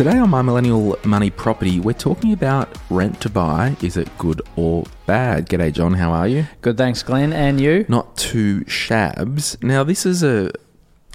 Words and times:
Today 0.00 0.16
on 0.16 0.30
My 0.30 0.40
Millennial 0.40 0.98
Money 1.04 1.28
Property, 1.28 1.78
we're 1.78 1.92
talking 1.92 2.32
about 2.32 2.74
rent 2.88 3.20
to 3.20 3.28
buy. 3.28 3.76
Is 3.82 3.98
it 3.98 4.08
good 4.16 4.40
or 4.56 4.86
bad? 5.04 5.50
G'day, 5.50 5.74
John. 5.74 5.92
How 5.92 6.12
are 6.12 6.26
you? 6.26 6.46
Good, 6.62 6.78
thanks, 6.78 7.02
Glen. 7.02 7.34
And 7.34 7.60
you? 7.60 7.84
Not 7.86 8.16
too 8.16 8.60
shabs. 8.60 9.62
Now, 9.62 9.84
this 9.84 10.06
is 10.06 10.22
a. 10.22 10.52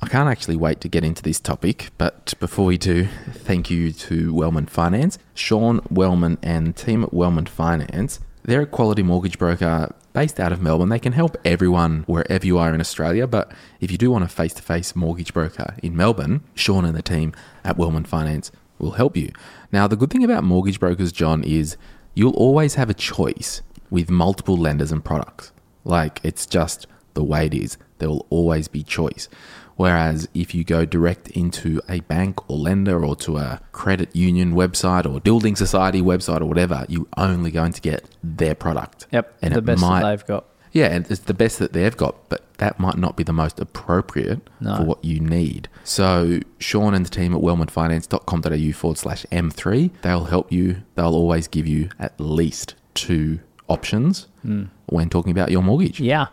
I 0.03 0.07
can't 0.07 0.29
actually 0.29 0.57
wait 0.57 0.81
to 0.81 0.87
get 0.87 1.03
into 1.03 1.23
this 1.23 1.39
topic, 1.39 1.89
but 1.97 2.35
before 2.39 2.65
we 2.65 2.77
do, 2.77 3.07
thank 3.31 3.71
you 3.71 3.91
to 3.91 4.31
Wellman 4.35 4.67
Finance. 4.67 5.17
Sean 5.33 5.81
Wellman 5.89 6.37
and 6.43 6.75
team 6.75 7.03
at 7.03 7.11
Wellman 7.11 7.47
Finance. 7.47 8.19
They're 8.43 8.61
a 8.61 8.67
quality 8.67 9.01
mortgage 9.01 9.39
broker 9.39 9.95
based 10.13 10.39
out 10.39 10.51
of 10.51 10.61
Melbourne. 10.61 10.89
They 10.89 10.99
can 10.99 11.13
help 11.13 11.37
everyone 11.43 12.03
wherever 12.05 12.45
you 12.45 12.59
are 12.59 12.71
in 12.71 12.79
Australia, 12.79 13.25
but 13.25 13.51
if 13.81 13.89
you 13.91 13.97
do 13.97 14.11
want 14.11 14.25
a 14.25 14.27
face 14.27 14.53
to 14.53 14.61
face 14.61 14.95
mortgage 14.95 15.33
broker 15.33 15.73
in 15.81 15.97
Melbourne, 15.97 16.41
Sean 16.53 16.85
and 16.85 16.95
the 16.95 17.01
team 17.01 17.33
at 17.63 17.77
Wellman 17.77 18.05
Finance 18.05 18.51
will 18.79 18.91
help 18.91 19.15
you. 19.17 19.31
Now, 19.71 19.87
the 19.87 19.95
good 19.95 20.09
thing 20.09 20.23
about 20.23 20.43
mortgage 20.43 20.79
brokers, 20.79 21.11
John, 21.11 21.43
is 21.43 21.77
you'll 22.13 22.35
always 22.35 22.75
have 22.75 22.89
a 22.89 22.93
choice 22.93 23.61
with 23.89 24.09
multiple 24.09 24.57
lenders 24.57 24.91
and 24.91 25.03
products. 25.03 25.51
Like 25.83 26.19
it's 26.23 26.45
just 26.45 26.87
the 27.13 27.23
way 27.23 27.45
it 27.45 27.53
is. 27.53 27.77
There 27.99 28.09
will 28.09 28.25
always 28.29 28.67
be 28.67 28.83
choice. 28.83 29.29
Whereas 29.77 30.27
if 30.33 30.55
you 30.55 30.63
go 30.63 30.85
direct 30.85 31.27
into 31.29 31.81
a 31.89 31.99
bank 32.01 32.49
or 32.49 32.57
lender 32.57 33.03
or 33.05 33.15
to 33.17 33.37
a 33.37 33.59
credit 33.73 34.15
union 34.15 34.53
website 34.53 35.05
or 35.05 35.19
building 35.19 35.55
society 35.57 36.01
website 36.01 36.39
or 36.41 36.45
whatever, 36.45 36.85
you're 36.87 37.05
only 37.17 37.51
going 37.51 37.73
to 37.73 37.81
get 37.81 38.09
their 38.23 38.55
product. 38.55 39.05
Yep, 39.11 39.37
And 39.41 39.53
the 39.53 39.57
it 39.59 39.65
best 39.65 39.81
might- 39.81 40.01
that 40.01 40.09
they've 40.11 40.25
got. 40.27 40.45
Yeah, 40.75 40.87
and 40.87 41.09
it's 41.09 41.21
the 41.21 41.33
best 41.33 41.57
that 41.59 41.71
they've 41.71 41.95
got, 41.95 42.27
but 42.27 42.53
that 42.57 42.81
might 42.81 42.97
not 42.97 43.15
be 43.15 43.23
the 43.23 43.31
most 43.31 43.61
appropriate 43.61 44.41
No. 44.59 44.75
for 44.75 44.83
what 44.83 45.05
you 45.05 45.21
need. 45.21 45.69
So, 45.85 46.41
Sean 46.59 46.93
and 46.93 47.05
the 47.05 47.09
team 47.09 47.33
at 47.33 47.39
wellmanfinance.com.au 47.39 48.73
forward 48.73 48.97
slash 48.97 49.25
M3, 49.31 49.91
they'll 50.01 50.25
help 50.25 50.51
you. 50.51 50.83
They'll 50.95 51.15
always 51.15 51.47
give 51.47 51.65
you 51.65 51.87
at 51.97 52.19
least 52.19 52.75
two 52.93 53.39
options 53.69 54.27
hmm. 54.41 54.65
when 54.87 55.09
talking 55.09 55.31
about 55.31 55.49
your 55.49 55.63
mortgage. 55.63 56.01
Yeah. 56.01 56.27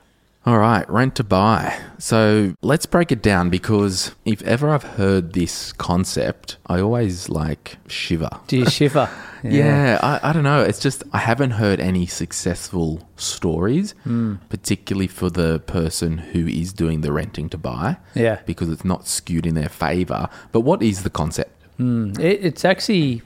All 0.45 0.59
right, 0.59 0.89
rent 0.91 1.15
to 1.17 1.25
buy. 1.25 1.79
So 1.99 2.55
let's 2.63 2.85
break 2.85 3.13
it 3.13 3.23
down 3.23 3.49
because 3.49 4.13
if 4.25 4.43
ever 4.43 4.71
I've 4.71 4.83
heard 4.83 5.35
this 5.35 5.73
concept, 5.73 6.57
I 6.67 6.81
always 6.81 7.29
like 7.29 7.77
shiver. 7.87 8.31
Do 8.49 8.57
you 8.59 8.67
shiver? 8.67 9.09
Yeah, 9.45 9.99
I, 10.01 10.31
I 10.31 10.33
don't 10.33 10.45
know. 10.45 10.63
It's 10.63 10.79
just 10.79 11.03
I 11.13 11.19
haven't 11.19 11.51
heard 11.53 11.81
any 11.81 12.07
successful 12.07 13.09
stories, 13.17 13.91
Hmm. 14.05 14.37
particularly 14.49 15.09
for 15.09 15.31
the 15.31 15.59
person 15.67 16.19
who 16.19 16.47
is 16.47 16.73
doing 16.73 17.01
the 17.01 17.11
renting 17.13 17.49
to 17.49 17.59
buy. 17.59 17.97
Yeah. 18.15 18.39
Because 18.47 18.69
it's 18.69 18.85
not 18.85 19.09
skewed 19.09 19.45
in 19.45 19.57
their 19.57 19.69
favor. 19.69 20.29
But 20.53 20.61
what 20.61 20.81
is 20.81 21.03
the 21.03 21.11
concept? 21.11 21.51
It, 21.81 22.21
it's 22.45 22.65
actually 22.65 23.23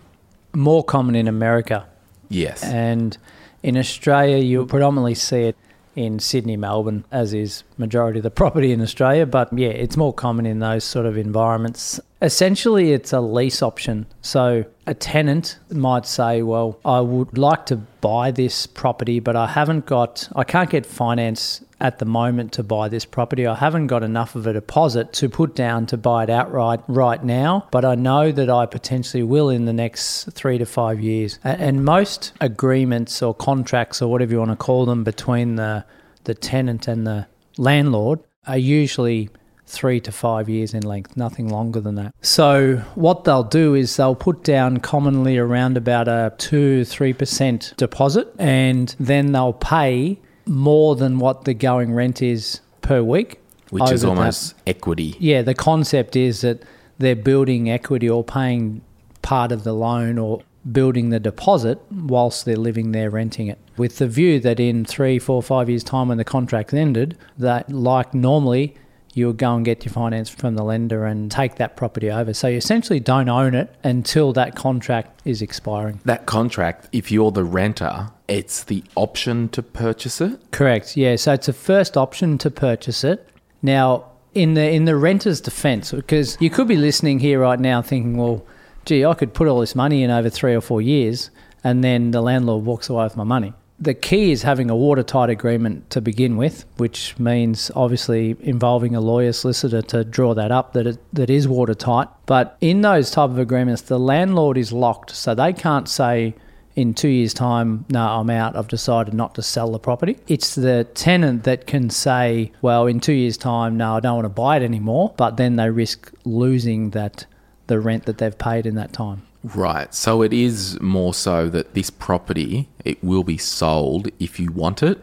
more 0.55 0.83
common 0.83 1.15
in 1.15 1.29
America. 1.29 1.85
Yes. 2.31 2.65
And 2.65 3.19
in 3.63 3.77
Australia, 3.77 4.39
you'll 4.39 4.65
predominantly 4.65 5.15
see 5.17 5.43
it 5.43 5.57
in 5.97 6.21
Sydney, 6.21 6.57
Melbourne, 6.57 7.05
as 7.11 7.35
is 7.35 7.65
majority 7.79 8.21
of 8.21 8.23
the 8.23 8.31
property 8.43 8.73
in 8.73 8.81
Australia. 8.81 9.27
But 9.27 9.53
yeah, 9.53 9.71
it's 9.71 9.97
more 9.97 10.13
common 10.13 10.47
in 10.47 10.61
those 10.61 10.85
sort 10.85 11.07
of 11.07 11.17
environments. 11.17 11.99
Essentially, 12.23 12.93
it's 12.93 13.13
a 13.13 13.21
lease 13.21 13.63
option. 13.63 14.07
So 14.23 14.65
a 14.87 14.95
tenant 14.95 15.59
might 15.71 16.07
say, 16.07 16.43
"Well, 16.43 16.79
I 16.85 17.01
would 17.01 17.37
like 17.37 17.67
to 17.67 17.77
buy 17.77 18.31
this 18.31 18.67
property, 18.67 19.19
but 19.21 19.35
I 19.35 19.49
haven't 19.49 19.87
got, 19.87 20.29
I 20.37 20.45
can't 20.45 20.71
get 20.71 20.87
finance." 20.87 21.63
At 21.79 21.99
the 21.99 22.07
moment, 22.07 22.53
to 22.53 22.63
buy 22.63 22.89
this 22.89 23.05
property, 23.05 23.47
I 23.47 23.55
haven't 23.55 23.89
got 23.89 24.03
enough 24.03 24.35
of 24.35 24.47
a 24.47 24.53
deposit 24.55 25.13
to 25.15 25.29
put 25.29 25.55
down 25.55 25.87
to 25.87 25.97
buy 25.97 26.25
it 26.25 26.31
outright 26.31 26.81
right 26.89 27.23
now, 27.23 27.69
but 27.71 27.85
I 27.85 27.95
know 27.95 28.33
that 28.33 28.49
I 28.49 28.65
potentially 28.65 29.23
will 29.23 29.51
in 29.51 29.67
the 29.67 29.73
next 29.73 30.25
three 30.33 30.57
to 30.59 30.67
five 30.67 31.01
years. 31.01 31.39
And 31.45 31.85
most 31.85 32.33
agreements 32.41 33.23
or 33.23 33.35
contracts 33.35 34.01
or 34.01 34.11
whatever 34.11 34.33
you 34.33 34.39
want 34.39 34.53
to 34.53 34.57
call 34.57 34.87
them 34.87 35.05
between 35.05 35.57
the 35.57 35.85
the 36.25 36.35
tenant 36.35 36.89
and 36.89 37.07
the 37.07 37.27
landlord 37.57 38.21
are 38.47 38.59
usually 38.59 39.31
three 39.67 40.01
to 40.01 40.13
five 40.13 40.49
years 40.49 40.75
in 40.75 40.83
length, 40.83 41.17
nothing 41.17 41.49
longer 41.49 41.81
than 41.81 41.97
that. 41.97 42.15
So 42.21 42.77
what 42.95 43.25
they'll 43.25 43.43
do 43.43 43.75
is 43.75 43.97
they'll 43.97 44.15
put 44.15 44.45
down 44.45 44.79
commonly 44.79 45.39
around 45.39 45.77
about 45.77 46.07
a 46.07 46.33
two, 46.39 46.85
three 46.85 47.13
percent 47.13 47.75
deposit 47.77 48.33
and 48.39 48.95
then 49.01 49.33
they'll 49.33 49.53
pay 49.53 50.19
more 50.47 50.97
than 50.97 51.19
what 51.19 51.45
the 51.45 51.55
going 51.55 51.93
rent 51.93 52.23
is 52.23 52.61
per 52.83 53.03
week. 53.03 53.41
Which 53.71 53.91
is 53.91 54.05
over 54.05 54.15
that- 54.15 54.21
almost 54.21 54.55
equity. 54.67 55.17
yeah, 55.19 55.43
the 55.43 55.55
concept 55.55 56.15
is 56.15 56.41
that 56.43 56.63
they're 56.99 57.17
building 57.17 57.69
equity 57.69 58.09
or 58.09 58.23
paying 58.23 58.81
part 59.23 59.51
of 59.51 59.65
the 59.65 59.73
loan 59.73 60.19
or 60.19 60.41
building 60.71 61.11
the 61.11 61.19
deposit 61.21 61.81
whilst 61.93 62.45
they're 62.45 62.57
living 62.57 62.93
there 62.93 63.11
renting 63.11 63.49
it. 63.49 63.59
With 63.77 63.99
the 63.99 64.07
view 64.09 64.39
that 64.41 64.59
in 64.61 64.85
three, 64.85 65.19
four, 65.19 65.43
five 65.43 65.69
years' 65.69 65.85
time 65.85 66.09
when 66.09 66.19
the 66.19 66.25
contract's 66.25 66.75
ended, 66.75 67.19
that 67.39 67.71
like 67.71 68.15
normally 68.15 68.75
you'll 69.17 69.33
go 69.33 69.57
and 69.57 69.65
get 69.65 69.85
your 69.85 69.93
finance 69.93 70.29
from 70.29 70.57
the 70.57 70.63
lender 70.63 71.07
and 71.07 71.31
take 71.31 71.57
that 71.57 71.75
property 71.75 72.11
over. 72.11 72.35
So 72.35 72.49
you 72.49 72.59
essentially 72.59 73.01
don't 73.01 73.31
own 73.31 73.55
it 73.55 73.75
until 73.83 74.35
that 74.35 74.55
contract 74.55 75.23
is 75.25 75.41
expiring. 75.41 76.01
That 76.05 76.27
contract, 76.27 76.89
if 76.93 77.11
you're 77.11 77.31
the 77.31 77.43
renter, 77.43 78.11
it's 78.29 78.65
the 78.65 78.85
option 78.95 79.49
to 79.51 79.63
purchase 79.63 80.21
it. 80.21 80.39
Correct. 80.51 80.99
Yeah. 80.99 81.17
So 81.17 81.33
it's 81.33 81.49
a 81.49 81.55
first 81.55 81.97
option 81.97 82.37
to 82.39 82.51
purchase 82.51 83.05
it. 83.05 83.27
Now, 83.63 84.05
in 84.35 84.53
the 84.53 84.71
in 84.71 84.85
the 84.85 84.97
renter's 84.97 85.41
defence, 85.41 85.93
because 85.93 86.37
you 86.39 86.51
could 86.51 86.69
be 86.69 86.77
listening 86.77 87.19
here 87.19 87.41
right 87.41 87.59
now 87.59 87.81
thinking, 87.81 88.19
well, 88.19 88.45
gee, 88.85 89.03
I 89.03 89.15
could 89.15 89.33
put 89.33 89.49
all 89.49 89.61
this 89.61 89.75
money 89.75 90.03
in 90.03 90.11
over 90.11 90.29
three 90.29 90.55
or 90.55 90.61
four 90.61 90.83
years, 90.83 91.31
and 91.65 91.83
then 91.83 92.11
the 92.11 92.21
landlord 92.21 92.67
walks 92.67 92.91
away 92.91 93.05
with 93.05 93.17
my 93.17 93.25
money. 93.25 93.55
The 93.79 93.95
key 93.95 94.33
is 94.33 94.43
having 94.43 94.71
a 94.71 94.77
watertight 94.77 95.29
agreement 95.29 95.91
to 95.91 96.01
begin 96.01 96.37
with, 96.37 96.65
which 96.79 97.19
means 97.19 97.71
obviously 97.77 98.37
involving 98.41 98.95
a 98.95 99.01
lawyer 99.01 99.33
solicitor 99.33 99.83
to 99.83 100.03
draw 100.03 100.33
that 100.35 100.51
up 100.51 100.73
that 100.73 100.87
it, 100.87 100.99
that 101.13 101.29
is 101.29 101.47
watertight. 101.47 102.09
But 102.25 102.57
in 102.61 102.81
those 102.81 103.11
type 103.11 103.29
of 103.29 103.39
agreements, 103.39 103.83
the 103.83 103.99
landlord 103.99 104.57
is 104.57 104.73
locked, 104.73 105.11
so 105.11 105.35
they 105.35 105.53
can't 105.53 105.89
say 105.89 106.35
in 106.75 106.93
two 106.93 107.09
years' 107.09 107.35
time, 107.35 107.85
no, 107.89 108.07
I'm 108.07 108.31
out. 108.31 108.55
I've 108.55 108.69
decided 108.69 109.15
not 109.15 109.35
to 109.35 109.43
sell 109.43 109.73
the 109.73 109.79
property. 109.79 110.19
It's 110.29 110.55
the 110.55 110.85
tenant 110.95 111.45
that 111.45 111.67
can 111.67 111.89
say, 111.91 112.53
well, 112.61 112.87
in 112.87 113.01
two 113.01 113.15
years' 113.15 113.39
time, 113.39 113.77
no, 113.79 113.97
I 113.97 114.01
don't 114.01 114.17
want 114.17 114.27
to 114.27 114.31
buy 114.31 114.59
it 114.59 114.63
anymore. 114.63 115.15
But 115.17 115.39
then 115.39 115.57
they 115.57 115.71
risk 115.71 116.13
losing 116.25 116.91
that 116.91 117.27
the 117.67 117.81
rent 117.81 118.05
that 118.05 118.19
they've 118.19 118.39
paid 118.39 118.67
in 118.67 118.75
that 118.77 118.93
time. 118.93 119.26
Right. 119.55 119.95
So 119.95 120.23
it 120.23 120.33
is 120.33 120.81
more 120.81 121.15
so 121.15 121.49
that 121.51 121.75
this 121.75 121.91
property 121.91 122.69
it 122.85 123.03
will 123.03 123.25
be 123.25 123.37
sold 123.39 124.09
if 124.19 124.41
you 124.41 124.51
want 124.53 124.83
it 124.83 124.99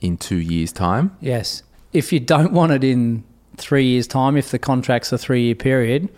in 0.00 0.16
2 0.16 0.36
years 0.36 0.72
time. 0.72 1.16
Yes. 1.20 1.62
If 1.92 2.12
you 2.12 2.18
don't 2.20 2.52
want 2.52 2.72
it 2.72 2.82
in 2.82 3.22
three 3.56 3.84
years' 3.86 4.08
time, 4.08 4.36
if 4.36 4.50
the 4.50 4.58
contract's 4.58 5.12
a 5.12 5.18
three 5.18 5.44
year 5.44 5.54
period, 5.54 6.08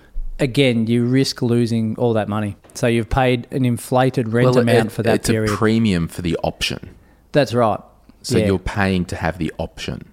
again, 0.40 0.86
you 0.86 1.04
risk 1.04 1.42
losing 1.42 1.94
all 1.98 2.14
that 2.14 2.28
money. 2.28 2.56
So 2.74 2.86
you've 2.86 3.10
paid 3.10 3.46
an 3.50 3.64
inflated 3.66 4.32
rent 4.32 4.56
amount 4.56 4.86
it- 4.86 4.92
for 4.92 5.02
that 5.02 5.16
it's 5.16 5.28
period. 5.30 5.52
a 5.52 5.56
premium 5.56 6.08
for 6.08 6.22
the 6.22 6.36
option. 6.42 6.90
That's 7.32 7.52
right. 7.52 7.80
So 8.22 8.38
Yeah. 8.38 8.46
you're 8.46 8.58
paying 8.58 9.04
to 9.06 9.16
have 9.16 9.36
the 9.38 9.52
option 9.58 10.06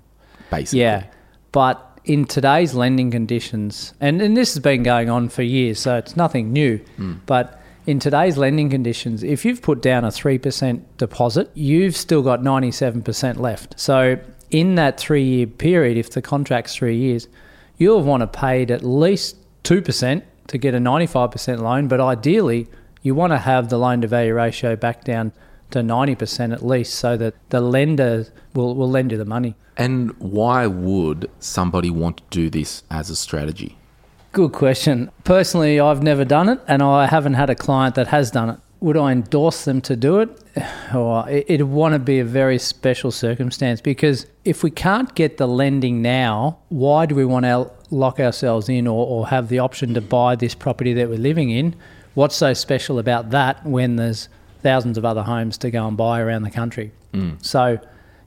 basically. 0.51 0.81
Yeah, 0.81 1.03
but 1.53 1.92
in 2.05 2.25
today's 2.25 2.73
lending 2.73 3.11
conditions, 3.11 3.93
and, 4.01 4.21
and 4.21 4.35
this 4.35 4.53
has 4.53 4.61
been 4.61 4.83
going 4.83 5.09
on 5.09 5.29
for 5.29 5.41
years, 5.41 5.79
so 5.79 5.95
it's 5.97 6.17
nothing 6.17 6.51
new. 6.51 6.77
Hmm. 6.97 7.13
But 7.25 7.61
in 7.85 7.99
today's 7.99 8.37
lending 8.37 8.69
conditions, 8.69 9.23
if 9.23 9.45
you've 9.45 9.61
put 9.61 9.81
down 9.81 10.03
a 10.03 10.09
3% 10.09 10.81
deposit, 10.97 11.49
you've 11.53 11.95
still 11.95 12.21
got 12.21 12.41
97% 12.41 13.37
left. 13.37 13.79
So 13.79 14.19
in 14.51 14.75
that 14.75 14.99
three 14.99 15.23
year 15.23 15.47
period, 15.47 15.97
if 15.97 16.11
the 16.11 16.21
contract's 16.21 16.75
three 16.75 16.97
years, 16.97 17.27
you'll 17.77 18.03
want 18.03 18.21
to 18.21 18.27
pay 18.27 18.63
at 18.63 18.83
least 18.83 19.37
2% 19.63 20.23
to 20.47 20.57
get 20.57 20.75
a 20.75 20.77
95% 20.77 21.59
loan, 21.59 21.87
but 21.87 21.99
ideally, 21.99 22.67
you 23.01 23.15
want 23.15 23.31
to 23.31 23.37
have 23.37 23.69
the 23.69 23.77
loan 23.77 24.01
to 24.01 24.07
value 24.07 24.33
ratio 24.33 24.75
back 24.75 25.03
down 25.03 25.33
to 25.73 25.79
90% 25.81 26.53
at 26.53 26.65
least 26.65 26.95
so 26.95 27.17
that 27.17 27.35
the 27.49 27.61
lender 27.61 28.25
will, 28.53 28.75
will 28.75 28.89
lend 28.89 29.11
you 29.11 29.17
the 29.17 29.25
money. 29.25 29.55
And 29.77 30.11
why 30.19 30.67
would 30.67 31.29
somebody 31.39 31.89
want 31.89 32.17
to 32.17 32.23
do 32.29 32.49
this 32.49 32.83
as 32.89 33.09
a 33.09 33.15
strategy? 33.15 33.77
Good 34.31 34.51
question. 34.51 35.11
Personally, 35.23 35.79
I've 35.79 36.01
never 36.01 36.25
done 36.25 36.49
it 36.49 36.59
and 36.67 36.81
I 36.81 37.05
haven't 37.07 37.35
had 37.35 37.49
a 37.49 37.55
client 37.55 37.95
that 37.95 38.07
has 38.07 38.31
done 38.31 38.49
it. 38.49 38.57
Would 38.79 38.97
I 38.97 39.11
endorse 39.11 39.63
them 39.65 39.81
to 39.81 39.95
do 39.95 40.19
it? 40.19 40.29
Oh, 40.95 41.05
or 41.05 41.29
it- 41.29 41.45
it'd 41.47 41.67
want 41.67 41.93
to 41.93 41.99
be 41.99 42.19
a 42.19 42.25
very 42.25 42.59
special 42.59 43.09
circumstance 43.09 43.81
because 43.81 44.27
if 44.45 44.61
we 44.63 44.69
can't 44.69 45.15
get 45.15 45.37
the 45.37 45.47
lending 45.47 46.03
now, 46.03 46.59
why 46.69 47.07
do 47.07 47.15
we 47.15 47.25
want 47.25 47.45
to 47.45 47.71
lock 47.89 48.19
ourselves 48.19 48.69
in 48.69 48.85
or, 48.85 49.07
or 49.07 49.27
have 49.29 49.49
the 49.49 49.57
option 49.57 49.95
to 49.95 50.01
buy 50.01 50.35
this 50.35 50.53
property 50.53 50.93
that 50.93 51.09
we're 51.09 51.17
living 51.17 51.49
in? 51.49 51.73
What's 52.13 52.35
so 52.35 52.53
special 52.53 52.99
about 52.99 53.31
that 53.31 53.65
when 53.65 53.95
there's 53.95 54.29
thousands 54.63 54.97
of 54.97 55.05
other 55.05 55.23
homes 55.23 55.57
to 55.59 55.69
go 55.69 55.87
and 55.87 55.95
buy 55.95 56.19
around 56.19 56.43
the 56.43 56.51
country? 56.51 56.91
Hmm. 57.13 57.33
So, 57.41 57.79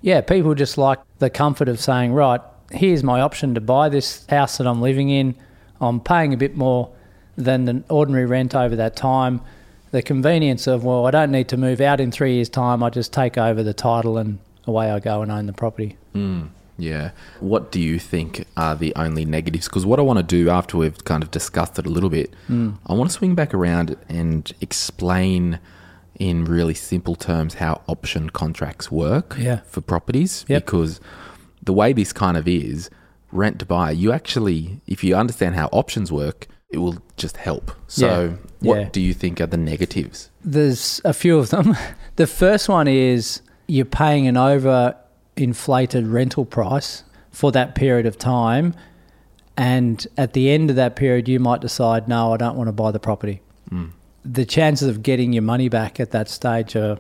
yeah, 0.03 0.21
people 0.21 0.55
just 0.55 0.79
like 0.79 1.01
the 1.19 1.31
comfort 1.31 1.69
of 1.69 1.81
saying, 1.81 2.13
right, 2.13 2.41
here's 2.71 3.03
my 3.03 3.21
option 3.21 3.55
to 3.55 3.61
buy 3.61 3.89
this 3.89 4.27
house 4.27 4.59
that 4.59 4.67
I'm 4.67 4.81
living 4.81 5.11
in. 5.11 5.35
I'm 5.81 6.01
paying 6.01 6.33
a 6.33 6.37
bit 6.37 6.57
more 6.57 6.91
than 7.37 7.65
the 7.65 7.85
ordinary 7.89 8.27
rent 8.27 8.55
over 8.55 8.77
that 8.77 8.97
time. 8.97 9.41
The 9.91 10.03
convenience 10.03 10.67
of, 10.67 10.85
well, 10.85 11.07
I 11.07 11.11
don't 11.11 11.31
need 11.31 11.49
to 11.49 11.57
move 11.57 11.81
out 11.81 12.01
in 12.01 12.11
three 12.11 12.35
years' 12.35 12.49
time. 12.49 12.83
I 12.83 12.91
just 12.91 13.13
take 13.13 13.39
over 13.39 13.63
the 13.63 13.75
title 13.75 14.19
and 14.19 14.39
away 14.67 14.91
I 14.91 15.01
go 15.01 15.23
and 15.23 15.31
own 15.31 15.47
the 15.47 15.53
property. 15.53 15.97
Hmm. 16.13 16.47
Yeah. 16.79 17.13
What 17.41 17.73
do 17.73 17.81
you 17.81 17.99
think 17.99 18.47
are 18.57 18.75
the 18.75 18.95
only 18.97 19.25
negatives? 19.25 19.67
Because 19.67 19.87
what 19.87 19.99
I 19.99 20.03
want 20.03 20.19
to 20.19 20.23
do 20.23 20.51
after 20.51 20.77
we've 20.77 21.05
kind 21.05 21.23
of 21.23 21.31
discussed 21.31 21.79
it 21.79 21.87
a 21.87 21.89
little 21.89 22.11
bit, 22.11 22.35
hmm. 22.47 22.73
I 22.87 22.93
want 22.93 23.11
to 23.11 23.17
swing 23.17 23.35
back 23.35 23.55
around 23.55 23.97
and 24.09 24.53
explain 24.61 25.59
in 26.19 26.45
really 26.45 26.75
simple 26.75 27.15
terms 27.15 27.55
how 27.55 27.81
option 27.87 28.31
contracts 28.31 28.91
work 28.91 29.37
Yeah. 29.39 29.61
for 29.67 29.81
properties. 29.81 30.45
Yep. 30.49 30.65
Because 30.65 31.01
the 31.63 31.73
way 31.73 31.93
this 31.93 32.13
kind 32.13 32.37
of 32.37 32.47
is, 32.49 32.91
rent 33.33 33.59
to 33.59 33.67
buy, 33.67 33.91
you 33.91 34.13
actually, 34.13 34.81
if 34.87 35.03
you 35.05 35.15
understand 35.17 35.57
how 35.57 35.67
options 35.73 36.11
work, 36.13 36.47
it 36.71 36.79
will 36.79 36.99
just 37.17 37.37
help. 37.37 37.73
So, 37.87 38.07
Yeah. 38.07 38.37
what 38.69 38.79
Yeah. 38.81 38.89
do 38.93 39.01
you 39.01 39.15
think 39.15 39.41
are 39.41 39.47
the 39.47 39.57
negatives? 39.57 40.31
There's 40.45 41.01
a 41.05 41.13
few 41.13 41.39
of 41.39 41.51
them. 41.51 41.77
The 42.17 42.27
first 42.27 42.69
one 42.69 42.89
is 42.89 43.43
you're 43.67 43.85
paying 43.85 44.27
an 44.27 44.39
over 44.39 44.95
inflated 45.37 46.07
rental 46.07 46.47
price 46.47 47.05
for 47.31 47.53
that 47.53 47.75
period 47.75 48.07
of 48.07 48.17
time. 48.17 48.73
And 49.59 50.07
at 50.17 50.33
the 50.33 50.51
end 50.51 50.71
of 50.71 50.77
that 50.77 50.97
period, 50.97 51.29
you 51.29 51.39
might 51.41 51.61
decide, 51.61 52.09
no, 52.09 52.33
I 52.33 52.37
don't 52.39 52.57
want 52.57 52.69
to 52.69 52.73
buy 52.73 52.91
the 52.91 52.99
property. 52.99 53.41
Hmm. 53.69 53.87
The 54.33 54.45
chances 54.45 54.89
of 54.89 55.03
getting 55.03 55.33
your 55.33 55.43
money 55.43 55.69
back 55.69 56.01
at 56.01 56.11
that 56.11 56.29
stage 56.29 56.75
are 56.75 56.99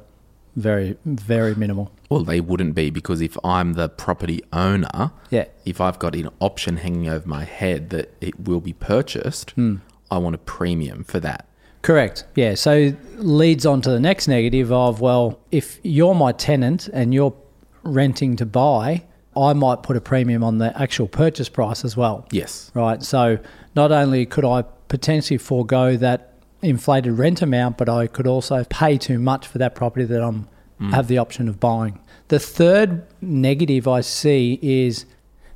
very, 0.54 0.96
very 1.04 1.54
minimal. 1.54 1.90
Well, 2.08 2.22
they 2.22 2.40
wouldn't 2.40 2.74
be 2.74 2.90
because 2.90 3.20
if 3.20 3.36
I'm 3.44 3.72
the 3.74 3.88
property 3.88 4.42
owner, 4.52 5.10
Yeah. 5.30 5.46
if 5.64 5.80
I've 5.80 5.98
got 5.98 6.14
an 6.14 6.30
option 6.40 6.76
hanging 6.78 7.08
over 7.08 7.28
my 7.28 7.44
head 7.44 7.90
that 7.90 8.14
it 8.20 8.38
will 8.40 8.60
be 8.60 8.72
purchased, 8.72 9.50
hmm. 9.52 9.76
I 10.10 10.18
want 10.18 10.34
a 10.36 10.38
premium 10.38 11.02
for 11.04 11.18
that. 11.20 11.46
Correct. 11.82 12.24
Yeah. 12.36 12.54
So 12.54 12.92
leads 13.16 13.66
on 13.66 13.80
to 13.82 13.90
the 13.90 14.00
next 14.00 14.28
negative 14.28 14.72
of 14.72 15.00
well, 15.00 15.38
if 15.50 15.78
you're 15.82 16.14
my 16.14 16.32
tenant 16.32 16.88
and 16.92 17.12
you're 17.12 17.34
renting 17.82 18.36
to 18.36 18.46
buy, 18.46 19.04
I 19.36 19.52
might 19.52 19.82
put 19.82 19.96
a 19.96 20.00
premium 20.00 20.42
on 20.42 20.58
the 20.58 20.76
actual 20.80 21.06
purchase 21.08 21.48
price 21.48 21.84
as 21.84 21.96
well. 21.96 22.26
Yes. 22.30 22.70
Right. 22.74 23.02
So 23.02 23.38
not 23.74 23.92
only 23.92 24.26
could 24.26 24.44
I 24.44 24.62
potentially 24.88 25.38
forego 25.38 25.96
that 25.96 26.32
inflated 26.62 27.18
rent 27.18 27.42
amount, 27.42 27.78
but 27.78 27.88
I 27.88 28.06
could 28.06 28.26
also 28.26 28.64
pay 28.64 28.98
too 28.98 29.18
much 29.18 29.46
for 29.46 29.58
that 29.58 29.74
property 29.74 30.04
that 30.04 30.22
I'm 30.22 30.48
mm. 30.80 30.92
have 30.92 31.08
the 31.08 31.18
option 31.18 31.48
of 31.48 31.60
buying. 31.60 31.98
The 32.28 32.38
third 32.38 33.06
negative 33.20 33.86
I 33.86 34.00
see 34.00 34.58
is 34.62 35.06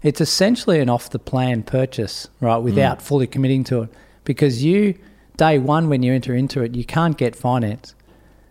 it's 0.03 0.21
essentially 0.21 0.81
an 0.81 0.89
off 0.89 1.11
the 1.11 1.19
plan 1.19 1.63
purchase, 1.63 2.29
right, 2.41 2.59
without 2.59 2.99
mm. 2.99 3.03
fully 3.03 3.27
committing 3.27 3.65
to 3.65 3.83
it. 3.83 3.91
Because 4.25 4.65
you 4.65 4.95
day 5.37 5.59
one 5.59 5.89
when 5.89 6.03
you 6.03 6.13
enter 6.13 6.35
into 6.35 6.63
it, 6.63 6.75
you 6.75 6.85
can't 6.85 7.17
get 7.17 7.35
finance. 7.35 7.95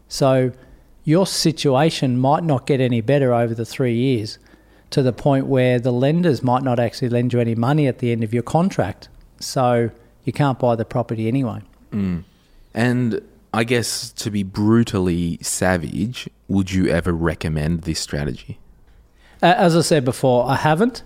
So 0.08 0.52
your 1.04 1.26
situation 1.26 2.18
might 2.18 2.44
not 2.44 2.66
get 2.66 2.82
any 2.82 3.02
better 3.02 3.34
over 3.34 3.54
the 3.54 3.66
three 3.66 3.96
years 3.96 4.40
to 4.90 5.04
the 5.04 5.14
point 5.14 5.46
where 5.46 5.80
the 5.80 5.92
lenders 5.92 6.42
might 6.42 6.64
not 6.64 6.80
actually 6.80 7.10
lend 7.10 7.32
you 7.32 7.40
any 7.40 7.56
money 7.56 7.88
at 7.88 8.00
the 8.00 8.12
end 8.12 8.24
of 8.24 8.34
your 8.34 8.44
contract. 8.44 9.08
So 9.40 9.92
you 10.24 10.34
can't 10.34 10.60
buy 10.60 10.76
the 10.76 10.86
property 10.86 11.28
anyway. 11.28 11.62
Mm. 11.92 12.24
And 12.74 13.22
I 13.54 13.64
guess 13.64 14.12
to 14.12 14.30
be 14.30 14.44
brutally 14.44 15.40
savage, 15.42 16.30
would 16.48 16.72
you 16.72 16.88
ever 16.88 17.12
recommend 17.12 17.82
this 17.82 18.00
strategy? 18.00 18.60
As 19.42 19.76
I 19.76 19.82
said 19.82 20.06
before, 20.06 20.48
I 20.48 20.56
haven't. 20.56 21.04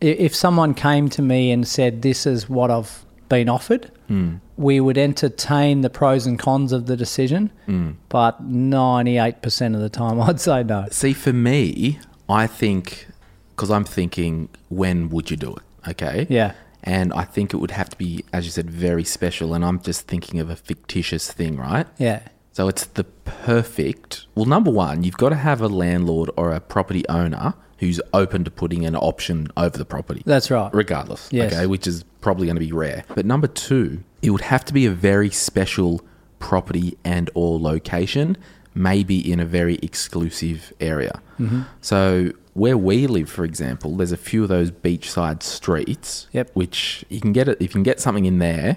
If 0.00 0.34
someone 0.34 0.74
came 0.74 1.08
to 1.10 1.22
me 1.22 1.50
and 1.50 1.66
said, 1.66 2.02
This 2.02 2.26
is 2.26 2.48
what 2.48 2.70
I've 2.70 3.04
been 3.28 3.48
offered, 3.48 3.90
hmm. 4.06 4.36
we 4.56 4.80
would 4.80 4.96
entertain 4.96 5.82
the 5.82 5.90
pros 5.90 6.26
and 6.26 6.38
cons 6.38 6.72
of 6.72 6.86
the 6.86 6.96
decision. 6.96 7.50
Hmm. 7.66 7.92
But 8.08 8.50
98% 8.50 9.74
of 9.74 9.80
the 9.80 9.88
time, 9.88 10.20
I'd 10.28 10.40
say 10.40 10.62
no. 10.62 10.86
See, 10.90 11.12
for 11.12 11.32
me, 11.32 11.98
I 12.28 12.46
think, 12.46 13.08
because 13.50 13.70
I'm 13.70 13.84
thinking, 13.84 14.48
when 14.68 15.10
would 15.10 15.30
you 15.30 15.36
do 15.36 15.56
it? 15.56 15.90
Okay. 15.90 16.26
Yeah. 16.28 16.54
And 16.84 17.12
I 17.12 17.24
think 17.24 17.52
it 17.52 17.56
would 17.58 17.72
have 17.72 17.88
to 17.90 17.96
be, 17.96 18.24
as 18.32 18.44
you 18.44 18.50
said, 18.50 18.70
very 18.70 19.04
special. 19.04 19.54
And 19.54 19.64
I'm 19.64 19.80
just 19.80 20.06
thinking 20.06 20.40
of 20.40 20.48
a 20.48 20.56
fictitious 20.56 21.32
thing, 21.32 21.56
right? 21.56 21.86
Yeah. 21.98 22.22
So 22.52 22.68
it's 22.68 22.86
the 22.86 23.04
perfect. 23.04 24.26
Well, 24.34 24.46
number 24.46 24.70
one, 24.70 25.04
you've 25.04 25.16
got 25.16 25.28
to 25.30 25.36
have 25.36 25.60
a 25.60 25.68
landlord 25.68 26.30
or 26.36 26.52
a 26.52 26.60
property 26.60 27.06
owner 27.08 27.54
who's 27.78 28.00
open 28.12 28.44
to 28.44 28.50
putting 28.50 28.84
an 28.84 28.96
option 28.96 29.48
over 29.56 29.78
the 29.78 29.84
property. 29.84 30.22
That's 30.24 30.50
right. 30.50 30.72
regardless. 30.74 31.28
Yes. 31.30 31.52
Okay, 31.52 31.66
which 31.66 31.86
is 31.86 32.04
probably 32.20 32.46
going 32.46 32.56
to 32.56 32.60
be 32.60 32.72
rare. 32.72 33.04
But 33.14 33.24
number 33.24 33.46
two, 33.46 34.02
it 34.22 34.30
would 34.30 34.40
have 34.42 34.64
to 34.66 34.72
be 34.72 34.86
a 34.86 34.90
very 34.90 35.30
special 35.30 36.00
property 36.40 36.98
and 37.04 37.30
or 37.34 37.58
location, 37.60 38.36
maybe 38.74 39.30
in 39.30 39.38
a 39.38 39.44
very 39.44 39.76
exclusive 39.76 40.72
area. 40.80 41.20
Mm-hmm. 41.38 41.62
So 41.80 42.32
where 42.58 42.76
we 42.76 43.06
live, 43.06 43.30
for 43.30 43.44
example, 43.44 43.96
there's 43.96 44.12
a 44.12 44.16
few 44.16 44.42
of 44.42 44.48
those 44.48 44.70
beachside 44.70 45.42
streets, 45.42 46.26
Yep. 46.32 46.50
which 46.54 47.04
you 47.08 47.20
can 47.20 47.32
get 47.32 47.48
it 47.48 47.56
if 47.60 47.62
you 47.62 47.68
can 47.68 47.82
get 47.82 48.00
something 48.00 48.24
in 48.24 48.38
there 48.38 48.76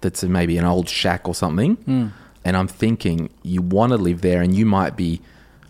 that's 0.00 0.22
maybe 0.24 0.56
an 0.58 0.64
old 0.64 0.88
shack 0.88 1.28
or 1.28 1.34
something. 1.34 1.76
Mm. 1.78 2.12
And 2.44 2.56
I'm 2.56 2.68
thinking 2.68 3.30
you 3.42 3.60
want 3.62 3.90
to 3.92 3.98
live 3.98 4.20
there, 4.22 4.40
and 4.42 4.54
you 4.54 4.64
might 4.64 4.96
be. 4.96 5.20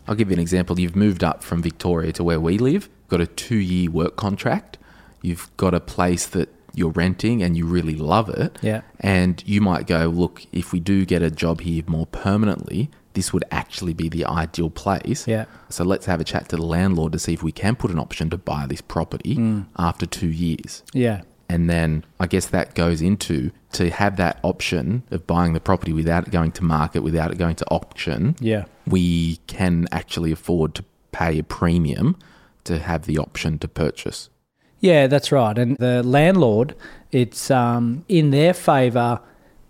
I'll 0.06 0.14
give 0.14 0.30
you 0.30 0.34
an 0.34 0.40
example. 0.40 0.78
You've 0.80 0.96
moved 0.96 1.22
up 1.22 1.42
from 1.42 1.60
Victoria 1.62 2.12
to 2.12 2.24
where 2.24 2.40
we 2.40 2.56
live, 2.56 2.88
got 3.08 3.20
a 3.20 3.26
two 3.26 3.56
year 3.56 3.90
work 3.90 4.16
contract. 4.16 4.78
You've 5.20 5.50
got 5.58 5.74
a 5.74 5.80
place 5.80 6.26
that 6.28 6.48
you're 6.74 6.92
renting 6.92 7.42
and 7.42 7.56
you 7.56 7.66
really 7.66 7.94
love 7.96 8.28
it. 8.30 8.56
Yeah. 8.62 8.82
And 9.00 9.42
you 9.46 9.60
might 9.60 9.86
go, 9.86 10.06
look, 10.06 10.46
if 10.52 10.72
we 10.72 10.80
do 10.80 11.04
get 11.04 11.20
a 11.22 11.30
job 11.30 11.60
here 11.62 11.82
more 11.86 12.06
permanently, 12.06 12.90
this 13.18 13.32
would 13.32 13.44
actually 13.62 13.94
be 14.02 14.08
the 14.08 14.24
ideal 14.44 14.70
place. 14.84 15.20
Yeah. 15.26 15.44
So 15.68 15.82
let's 15.92 16.06
have 16.06 16.20
a 16.20 16.24
chat 16.32 16.48
to 16.50 16.56
the 16.56 16.62
landlord 16.76 17.10
to 17.14 17.18
see 17.18 17.32
if 17.38 17.42
we 17.42 17.52
can 17.62 17.74
put 17.82 17.90
an 17.90 17.98
option 17.98 18.30
to 18.30 18.38
buy 18.52 18.62
this 18.72 18.80
property 18.94 19.34
Mm. 19.36 19.66
after 19.88 20.06
two 20.20 20.32
years. 20.46 20.82
Yeah. 21.06 21.22
And 21.54 21.68
then 21.74 22.04
I 22.20 22.26
guess 22.32 22.46
that 22.56 22.74
goes 22.74 23.00
into 23.10 23.50
to 23.78 23.90
have 23.90 24.16
that 24.24 24.38
option 24.52 25.02
of 25.10 25.26
buying 25.26 25.52
the 25.54 25.60
property 25.70 25.92
without 25.92 26.22
it 26.26 26.30
going 26.38 26.52
to 26.52 26.64
market, 26.78 27.00
without 27.02 27.30
it 27.32 27.38
going 27.38 27.56
to 27.56 27.66
auction. 27.78 28.36
Yeah. 28.52 28.64
We 28.86 29.38
can 29.46 29.74
actually 29.90 30.30
afford 30.38 30.74
to 30.76 30.84
pay 31.10 31.38
a 31.38 31.42
premium 31.42 32.16
to 32.64 32.78
have 32.78 33.00
the 33.10 33.18
option 33.18 33.58
to 33.58 33.68
purchase. 33.84 34.28
Yeah, 34.80 35.08
that's 35.08 35.32
right. 35.32 35.56
And 35.62 35.76
the 35.78 36.02
landlord, 36.04 36.74
it's 37.10 37.50
um, 37.50 38.04
in 38.08 38.30
their 38.30 38.54
favour 38.54 39.20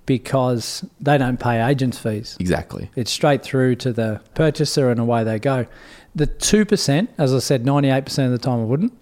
because 0.09 0.87
they 0.99 1.19
don't 1.19 1.39
pay 1.39 1.63
agents' 1.63 1.99
fees. 1.99 2.35
Exactly. 2.41 2.91
It's 2.97 3.11
straight 3.11 3.43
through 3.43 3.75
to 3.77 3.93
the 3.93 4.23
purchaser 4.35 4.91
and 4.91 4.99
away 4.99 5.23
they 5.23 5.39
go. 5.39 5.67
The 6.15 6.27
2%, 6.27 7.09
as 7.19 7.35
I 7.35 7.39
said, 7.41 7.65
98% 7.65 8.25
of 8.25 8.31
the 8.31 8.39
time 8.39 8.61
I 8.61 8.65
wouldn't. 8.65 8.95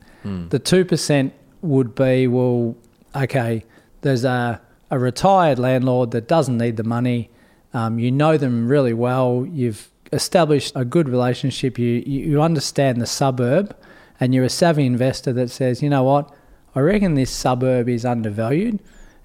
The 0.48 0.58
2% 0.58 1.30
would 1.62 1.94
be, 1.94 2.26
well, 2.26 2.74
okay, 3.14 3.64
there's 4.00 4.24
a, 4.24 4.60
a 4.90 4.98
retired 4.98 5.60
landlord 5.60 6.10
that 6.10 6.26
doesn't 6.26 6.58
need 6.58 6.76
the 6.76 6.82
money. 6.82 7.30
Um, 7.72 8.00
you 8.00 8.10
know 8.10 8.36
them 8.36 8.66
really 8.66 8.92
well. 8.92 9.46
You've 9.48 9.88
established 10.12 10.72
a 10.74 10.84
good 10.84 11.08
relationship. 11.08 11.78
You, 11.78 12.02
you 12.04 12.42
understand 12.42 13.00
the 13.00 13.06
suburb 13.06 13.76
and 14.18 14.34
you're 14.34 14.44
a 14.44 14.50
savvy 14.50 14.84
investor 14.84 15.32
that 15.34 15.50
says, 15.50 15.80
you 15.80 15.88
know 15.88 16.02
what, 16.02 16.34
I 16.74 16.80
reckon 16.80 17.14
this 17.14 17.30
suburb 17.30 17.88
is 17.88 18.04
undervalued 18.04 18.80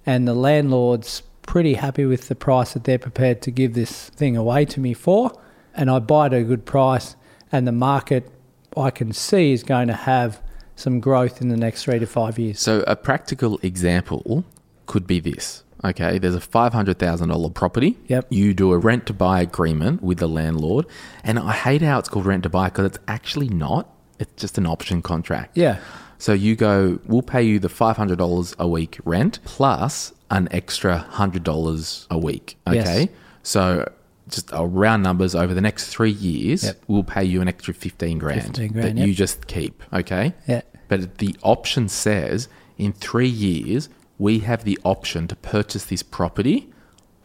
and 0.06 0.28
the 0.28 0.36
landlord's 0.36 1.24
pretty 1.52 1.74
happy 1.74 2.06
with 2.06 2.30
the 2.30 2.34
price 2.34 2.72
that 2.72 2.86
they're 2.86 2.98
prepared 2.98 3.42
to 3.42 3.52
give 3.52 3.74
this 3.74 4.08
thing 4.12 4.38
away 4.38 4.64
to 4.64 4.80
me 4.80 4.94
for. 4.94 5.30
And 5.74 5.92
I 5.92 6.00
buy 6.00 6.28
it 6.28 6.34
at 6.34 6.40
a 6.40 6.44
good 6.46 6.66
price 6.66 7.18
and 7.52 7.68
the 7.68 7.74
market 7.74 8.32
I 8.78 8.90
can 8.90 9.12
see 9.12 9.52
is 9.52 9.62
going 9.62 9.90
to 9.90 9.94
have 9.94 10.42
some 10.78 11.02
growth 11.02 11.42
in 11.42 11.50
the 11.50 11.58
next 11.58 11.84
three 11.84 12.00
to 12.00 12.06
five 12.06 12.40
years. 12.40 12.62
So 12.62 12.86
a 12.88 12.96
practical 12.96 13.60
example 13.64 14.46
could 14.86 15.06
be 15.06 15.20
this. 15.20 15.66
Okay, 15.84 16.20
there's 16.20 16.36
a 16.36 16.40
$500,000 16.40 17.54
property. 17.54 17.98
Yep. 18.08 18.28
You 18.30 18.54
do 18.54 18.72
a 18.72 18.78
rent 18.78 19.06
to 19.08 19.14
buy 19.14 19.42
agreement 19.42 20.02
with 20.02 20.20
the 20.20 20.30
landlord. 20.30 20.86
And 21.22 21.38
I 21.38 21.52
hate 21.52 21.82
how 21.82 22.00
it's 22.00 22.08
called 22.08 22.28
rent 22.28 22.44
to 22.44 22.50
buy 22.50 22.70
because 22.70 22.86
it's 22.86 23.00
actually 23.10 23.50
not. 23.50 23.94
It's 24.20 24.32
just 24.42 24.58
an 24.58 24.66
option 24.66 25.02
contract. 25.02 25.58
Yeah. 25.58 25.80
So 26.18 26.32
you 26.32 26.56
go, 26.56 27.00
we'll 27.08 27.24
pay 27.24 27.44
you 27.44 27.60
the 27.60 27.68
$500 27.68 28.56
a 28.58 28.68
week 28.70 29.00
rent 29.04 29.40
plus 29.44 30.14
an 30.32 30.48
extra 30.52 31.06
$100 31.14 32.08
a 32.10 32.18
week. 32.18 32.58
Yes. 32.72 32.88
Okay. 32.88 33.10
So 33.44 33.92
just 34.30 34.50
round 34.54 35.04
numbers 35.04 35.36
over 35.36 35.54
the 35.54 35.62
next 35.62 35.90
three 35.90 36.12
years, 36.12 36.64
Yep. 36.64 36.84
we'll 36.88 37.04
pay 37.04 37.24
you 37.24 37.42
an 37.42 37.48
extra 37.48 37.74
15 37.74 38.18
grand, 38.18 38.42
15 38.44 38.72
grand, 38.72 38.98
that 38.98 39.08
you 39.08 39.14
just 39.14 39.48
keep. 39.48 39.84
Okay. 39.94 40.34
Yeah. 40.48 40.62
But 40.88 41.18
the 41.20 41.36
option 41.44 41.88
says 41.90 42.48
in 42.78 42.94
three 42.94 43.28
years, 43.30 43.90
we 44.18 44.40
have 44.40 44.64
the 44.64 44.80
option 44.84 45.28
to 45.28 45.36
purchase 45.36 45.86
this 45.86 46.04
property 46.04 46.72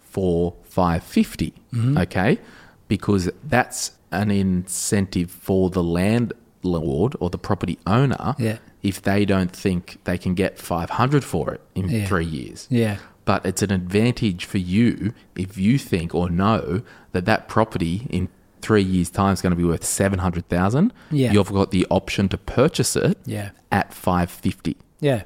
for 0.00 0.54
550 0.64 1.52
Mm-hmm. 1.72 1.98
okay 1.98 2.38
because 2.88 3.28
that's 3.44 3.92
an 4.12 4.30
incentive 4.30 5.30
for 5.30 5.68
the 5.68 5.82
landlord 5.82 7.14
or 7.20 7.28
the 7.30 7.38
property 7.38 7.78
owner 7.86 8.34
Yeah. 8.38 8.58
If 8.82 9.02
they 9.02 9.24
don't 9.24 9.50
think 9.52 9.98
they 10.04 10.18
can 10.18 10.34
get 10.34 10.58
500 10.58 11.24
for 11.24 11.52
it 11.54 11.60
in 11.74 11.88
Yeah. 11.88 12.06
3 12.06 12.24
years 12.24 12.66
Yeah. 12.70 12.98
but 13.24 13.44
it's 13.44 13.62
an 13.62 13.72
advantage 13.72 14.44
for 14.44 14.58
you 14.58 15.12
if 15.36 15.56
you 15.58 15.78
think 15.78 16.14
or 16.14 16.28
know 16.30 16.82
that 17.12 17.24
that 17.24 17.48
property 17.48 18.06
in 18.10 18.28
3 18.62 18.82
years 18.82 19.10
time 19.10 19.32
is 19.32 19.40
going 19.42 19.50
to 19.52 19.56
be 19.56 19.64
worth 19.64 19.84
700,000 19.84 20.92
Yeah. 21.10 21.32
you've 21.32 21.52
got 21.52 21.70
the 21.70 21.86
option 21.90 22.28
to 22.30 22.38
purchase 22.38 22.96
it 22.96 23.18
Yeah. 23.26 23.50
at 23.72 23.92
550 23.94 24.76
Yeah. 25.00 25.22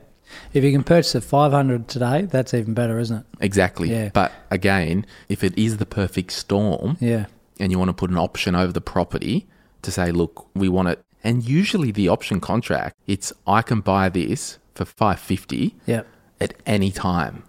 If 0.53 0.63
you 0.63 0.71
can 0.71 0.85
purchase 0.85 1.17
at 1.17 1.25
500 1.25 1.89
today, 1.89 2.23
that's 2.23 2.55
even 2.55 2.73
better, 2.73 3.01
isn't 3.01 3.17
it? 3.19 3.25
Exactly. 3.41 3.91
Yeah. 3.91 4.11
But 4.13 4.31
again, 4.51 5.05
if 5.29 5.43
it 5.43 5.57
is 5.59 5.79
the 5.79 5.87
perfect 5.87 6.31
storm 6.33 6.97
Yeah. 7.01 7.27
and 7.59 7.73
you 7.73 7.79
want 7.81 7.89
to 7.89 7.93
put 7.95 8.11
an 8.11 8.17
option 8.19 8.55
over 8.55 8.73
the 8.73 8.81
property 8.81 9.49
to 9.83 9.91
say, 9.91 10.13
look, 10.13 10.47
we 10.55 10.69
want 10.69 10.89
it, 10.89 11.03
and 11.25 11.45
usually 11.47 11.91
the 11.91 12.09
option 12.09 12.41
contract, 12.41 12.97
it's 13.07 13.33
I 13.47 13.63
can 13.63 13.81
buy 13.81 14.09
this 14.09 14.59
for 14.75 14.85
550 14.85 15.77
Yep. 15.87 16.07
at 16.41 16.55
any 16.67 16.91
time 16.91 17.43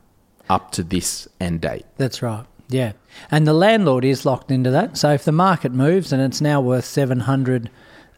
up 0.49 0.71
to 0.71 0.83
this 0.83 1.27
end 1.39 1.61
date. 1.61 1.85
That's 1.97 2.21
right. 2.21 2.45
Yeah. 2.67 2.93
And 3.29 3.45
the 3.47 3.53
landlord 3.53 4.03
is 4.05 4.25
locked 4.25 4.51
into 4.51 4.71
that. 4.71 4.97
So 4.97 5.11
if 5.13 5.23
the 5.25 5.31
market 5.31 5.71
moves 5.73 6.11
and 6.13 6.21
it's 6.21 6.41
now 6.41 6.61
worth 6.61 6.85
700 6.85 7.69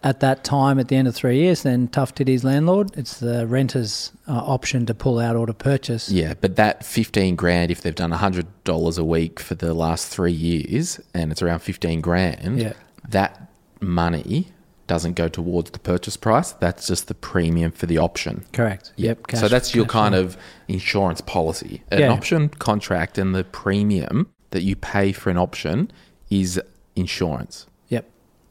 at 0.04 0.20
that 0.20 0.44
time 0.44 0.80
at 0.80 0.90
the 0.90 0.96
end 0.96 1.08
of 1.08 1.16
three 1.16 1.38
years, 1.40 1.64
then 1.64 1.88
tough 1.88 2.14
titties 2.14 2.44
landlord, 2.44 2.92
it's 2.98 3.20
the 3.20 3.48
renter's 3.48 4.12
uh, 4.28 4.34
option 4.34 4.86
to 4.88 4.94
pull 4.94 5.18
out 5.18 5.36
or 5.36 5.46
to 5.46 5.54
purchase. 5.54 6.10
Yeah, 6.10 6.34
but 6.40 6.56
that 6.58 6.84
15 6.86 7.36
grand, 7.36 7.72
if 7.72 7.82
they've 7.82 7.96
done 7.96 8.12
$100 8.12 8.98
a 9.00 9.04
week 9.04 9.40
for 9.40 9.56
the 9.56 9.74
last 9.74 10.08
three 10.10 10.32
years 10.34 11.00
and 11.14 11.32
it's 11.32 11.42
around 11.42 11.60
15 11.60 12.02
grand, 12.02 12.60
Yeah. 12.60 12.74
that 13.10 13.50
money 13.80 14.48
doesn't 14.88 15.13
go 15.13 15.28
towards 15.28 15.72
the 15.72 15.80
purchase 15.80 16.18
price. 16.18 16.52
That's 16.54 16.88
just 16.88 17.08
the 17.08 17.13
premium 17.13 17.72
for 17.72 17.86
the 17.86 17.98
option. 17.98 18.46
Correct. 18.54 18.92
Yep. 18.98 19.32
so 19.36 19.48
that's 19.48 19.74
your 19.74 19.86
kind 19.86 20.13
of 20.16 20.36
insurance 20.68 21.22
policy. 21.22 21.84
An 21.92 22.00
Yeah. 22.00 22.12
option 22.12 22.50
contract 22.50 23.18
and 23.18 23.34
the 23.34 23.44
premium 23.44 24.30
that 24.52 24.62
you 24.63 24.75
pay 24.75 25.12
for 25.12 25.30
an 25.30 25.38
option 25.38 25.90
is 26.30 26.60
insurance. 26.96 27.66
Yep. 27.90 28.10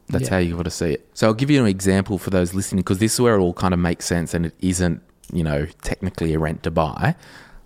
That's 0.09 0.25
Yeah. 0.25 0.29
how 0.31 0.37
you 0.39 0.55
got 0.57 0.63
to 0.63 0.69
see 0.71 0.91
it. 0.93 1.07
So 1.13 1.27
I'll 1.27 1.33
give 1.33 1.49
you 1.51 1.61
an 1.61 1.67
example 1.67 2.17
for 2.17 2.29
those 2.29 2.53
listening 2.53 2.79
because 2.81 2.97
this 2.99 3.13
is 3.13 3.21
where 3.21 3.35
it 3.35 3.39
all 3.39 3.53
kind 3.53 3.73
of 3.73 3.79
makes 3.79 4.05
sense 4.05 4.33
and 4.33 4.45
it 4.47 4.53
isn't, 4.59 5.01
you 5.31 5.43
know, 5.43 5.67
technically 5.81 6.33
a 6.33 6.39
rent 6.39 6.63
to 6.63 6.71
buy. 6.71 7.15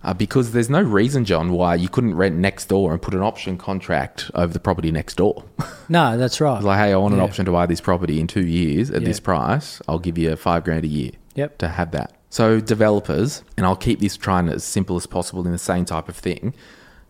Uh, 0.08 0.14
because 0.14 0.52
there's 0.52 0.70
no 0.70 0.80
reason, 0.80 1.22
John, 1.26 1.52
why 1.52 1.74
you 1.74 1.86
couldn't 1.90 2.14
rent 2.14 2.34
next 2.36 2.70
door 2.70 2.92
and 2.94 3.02
put 3.02 3.12
an 3.12 3.20
option 3.20 3.58
contract 3.58 4.30
over 4.34 4.50
the 4.50 4.58
property 4.58 4.90
next 4.90 5.16
door. 5.16 5.44
No, 5.90 6.16
that's 6.18 6.38
right. 6.40 6.62
Like, 6.62 6.78
hey, 6.78 6.92
I 6.92 6.96
want 6.96 7.12
an 7.14 7.18
Yeah. 7.20 7.24
option 7.24 7.44
to 7.46 7.52
buy 7.52 7.64
this 7.66 7.80
property 7.80 8.20
in 8.20 8.26
two 8.26 8.46
years 8.46 8.90
at 8.90 9.00
Yeah. 9.02 9.08
this 9.08 9.20
price. 9.20 9.80
I'll 9.88 9.98
give 9.98 10.16
you 10.18 10.34
five 10.36 10.64
grand 10.64 10.84
a 10.84 10.88
year 10.88 11.12
Yep. 11.34 11.56
to 11.58 11.68
have 11.68 11.90
that. 11.92 12.12
So 12.30 12.60
developers, 12.60 13.42
and 13.56 13.64
I'll 13.66 13.76
keep 13.76 14.00
this 14.00 14.16
trying 14.16 14.48
as 14.50 14.64
simple 14.64 14.96
as 14.96 15.06
possible 15.06 15.44
in 15.46 15.52
the 15.52 15.56
same 15.58 15.84
type 15.86 16.08
of 16.08 16.16
thing. 16.16 16.52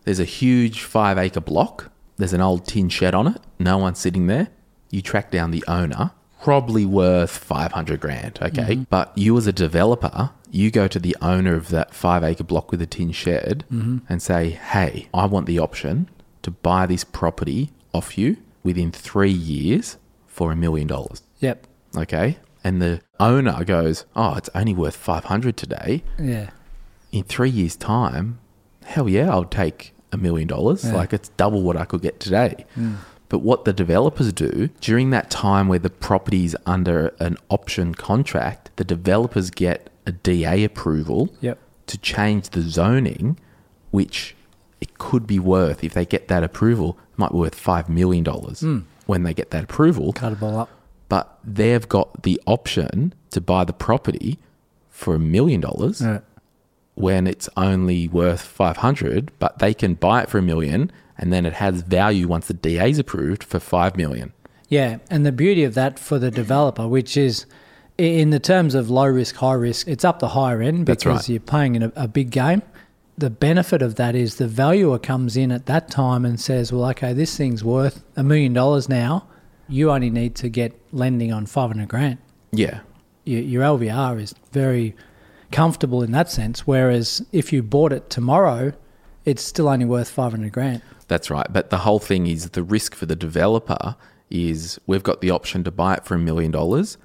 There's 0.05 0.19
a 0.21 0.25
huge 0.25 0.81
five 0.83 1.17
acre 1.17 1.41
block. 1.41 1.89
There's 2.17 2.31
an 2.33 2.39
old 2.41 2.65
tin 2.65 2.87
shed 2.89 3.13
on 3.13 3.27
it. 3.27 3.41
No 3.59 3.77
one's 3.77 3.99
sitting 3.99 4.27
there. 4.27 4.47
You 4.91 5.01
track 5.01 5.29
down 5.31 5.51
the 5.51 5.63
owner, 5.67 6.11
probably 6.41 6.85
worth 6.85 7.31
500 7.37 7.99
grand. 7.99 8.39
Okay. 8.41 8.61
Mm-hmm. 8.75 8.83
But 8.89 9.11
you 9.17 9.37
as 9.37 9.47
a 9.47 9.53
developer, 9.53 10.31
you 10.51 10.71
go 10.71 10.87
to 10.87 10.99
the 10.99 11.15
owner 11.21 11.55
of 11.55 11.69
that 11.69 11.93
five 11.93 12.23
acre 12.23 12.43
block 12.43 12.71
with 12.71 12.81
a 12.81 12.85
tin 12.87 13.11
shed 13.11 13.65
Mm-hmm. 13.71 13.97
and 14.09 14.21
say, 14.21 14.49
hey, 14.51 15.07
I 15.13 15.25
want 15.25 15.45
the 15.45 15.59
option 15.59 16.09
to 16.41 16.51
buy 16.51 16.85
this 16.85 17.03
property 17.03 17.71
off 17.93 18.17
you 18.17 18.37
within 18.63 18.91
three 18.91 19.31
years 19.31 19.97
for 20.27 20.51
a 20.51 20.55
million 20.55 20.87
dollars. 20.87 21.21
Yep. 21.39 21.67
Okay. 21.97 22.37
And 22.63 22.81
the 22.81 23.01
owner 23.19 23.63
goes, 23.63 24.05
oh, 24.15 24.35
it's 24.35 24.49
only 24.53 24.73
worth 24.73 24.95
500 24.95 25.55
today. 25.57 26.03
Yeah. 26.19 26.49
In 27.11 27.23
three 27.23 27.49
years' 27.49 27.75
time, 27.75 28.39
hell 28.85 29.07
yeah, 29.09 29.29
I'll 29.31 29.45
take 29.45 29.93
a 30.11 30.17
million 30.17 30.47
dollars. 30.47 30.83
Like 30.85 31.13
it's 31.13 31.29
double 31.29 31.61
what 31.63 31.77
I 31.77 31.85
could 31.85 32.01
get 32.01 32.19
today. 32.19 32.65
But 33.29 33.39
what 33.39 33.63
the 33.65 33.73
developers 33.73 34.33
do 34.33 34.69
during 34.81 35.11
that 35.11 35.29
time 35.29 35.67
where 35.67 35.79
the 35.79 35.89
property's 35.89 36.55
under 36.65 37.13
an 37.19 37.37
option 37.49 37.93
contract, 37.93 38.71
the 38.75 38.83
developers 38.83 39.51
get 39.51 39.89
a 40.05 40.11
DA 40.11 40.63
approval 40.63 41.29
Yep. 41.41 41.59
to 41.87 41.97
change 41.99 42.49
the 42.49 42.61
zoning, 42.61 43.37
which 43.91 44.35
it 44.81 44.97
could 44.97 45.27
be 45.27 45.39
worth, 45.39 45.83
if 45.83 45.93
they 45.93 46.05
get 46.05 46.27
that 46.29 46.43
approval, 46.43 46.97
it 47.13 47.19
might 47.19 47.31
be 47.31 47.37
worth 47.37 47.55
$5 47.61 47.87
million 47.89 48.25
hmm. 48.25 48.79
when 49.05 49.23
they 49.23 49.33
get 49.33 49.51
that 49.51 49.63
approval 49.65 50.13
Cut 50.13 50.33
it 50.33 50.41
all 50.41 50.57
up. 50.61 50.69
but 51.09 51.37
they've 51.43 51.87
got 51.87 52.23
the 52.23 52.41
option 52.47 53.13
to 53.31 53.41
buy 53.41 53.63
the 53.63 53.73
property 53.73 54.39
for 54.89 55.15
a 55.15 55.19
million 55.19 55.61
dollars 55.61 56.01
when 56.95 57.27
it's 57.27 57.47
only 57.55 58.07
worth 58.07 58.41
500 58.41 59.31
but 59.39 59.59
they 59.59 59.73
can 59.73 59.93
buy 59.93 60.23
it 60.23 60.29
for 60.29 60.37
a 60.39 60.41
million 60.41 60.91
and 61.19 61.31
then 61.31 61.45
it 61.45 61.53
has 61.53 61.81
value 61.83 62.27
once 62.27 62.47
the 62.47 62.53
DA 62.53 62.89
is 62.89 62.97
approved 62.97 63.43
for 63.43 63.59
5 63.59 63.95
million 63.95 64.33
Yeah, 64.69 64.97
and 65.11 65.25
the 65.25 65.31
beauty 65.31 65.63
of 65.63 65.75
that 65.75 65.99
for 65.99 66.17
the 66.17 66.31
developer, 66.31 66.87
which 66.87 67.15
is 67.15 67.45
in 67.99 68.29
the 68.29 68.39
terms 68.39 68.75
of 68.75 68.89
low 68.89 69.05
risk, 69.05 69.35
high 69.35 69.53
risk, 69.53 69.87
it's 69.87 70.05
up 70.05 70.19
the 70.19 70.29
higher 70.29 70.61
end 70.61 70.85
because 70.85 71.05
right. 71.05 71.29
you're 71.29 71.39
playing 71.41 71.75
in 71.75 71.83
a, 71.83 71.91
a 71.95 72.07
big 72.07 72.31
game. 72.31 72.61
The 73.17 73.29
benefit 73.29 73.81
of 73.81 73.95
that 73.95 74.15
is 74.15 74.35
the 74.35 74.47
valuer 74.47 74.97
comes 74.97 75.35
in 75.35 75.51
at 75.51 75.65
that 75.65 75.89
time 75.89 76.23
and 76.23 76.39
says, 76.39 76.71
"Well, 76.71 76.89
okay, 76.91 77.11
this 77.11 77.35
thing's 77.35 77.61
worth 77.61 78.01
a 78.15 78.23
million 78.23 78.53
dollars 78.53 78.87
now. 78.87 79.27
You 79.67 79.91
only 79.91 80.09
need 80.09 80.35
to 80.35 80.47
get 80.47 80.79
lending 80.93 81.33
on 81.33 81.45
five 81.45 81.71
hundred 81.71 81.89
grand. 81.89 82.17
yeah 82.53 82.79
Your, 83.25 83.41
your 83.41 83.63
LVR 83.63 84.21
is 84.21 84.33
very 84.53 84.95
comfortable 85.51 86.01
in 86.01 86.13
that 86.13 86.31
sense. 86.31 86.65
Whereas 86.65 87.21
if 87.33 87.51
you 87.51 87.61
bought 87.61 87.91
it 87.91 88.09
tomorrow, 88.09 88.71
it's 89.25 89.43
still 89.43 89.67
only 89.67 89.85
worth 89.85 90.09
five 90.09 90.31
hundred 90.31 90.53
grand. 90.53 90.81
That's 91.09 91.29
right 91.29 91.47
but 91.51 91.69
the 91.69 91.79
whole 91.79 91.99
thing 91.99 92.25
is 92.27 92.49
the 92.51 92.63
risk 92.63 92.95
for 92.95 93.05
the 93.05 93.15
developer 93.15 93.95
is 94.29 94.79
we've 94.87 95.03
got 95.03 95.19
the 95.21 95.29
option 95.31 95.63
to 95.63 95.71
buy 95.71 95.95
it 95.95 96.05
for 96.05 96.15
a 96.15 96.19
million 96.19 96.51
dollars 96.51 96.97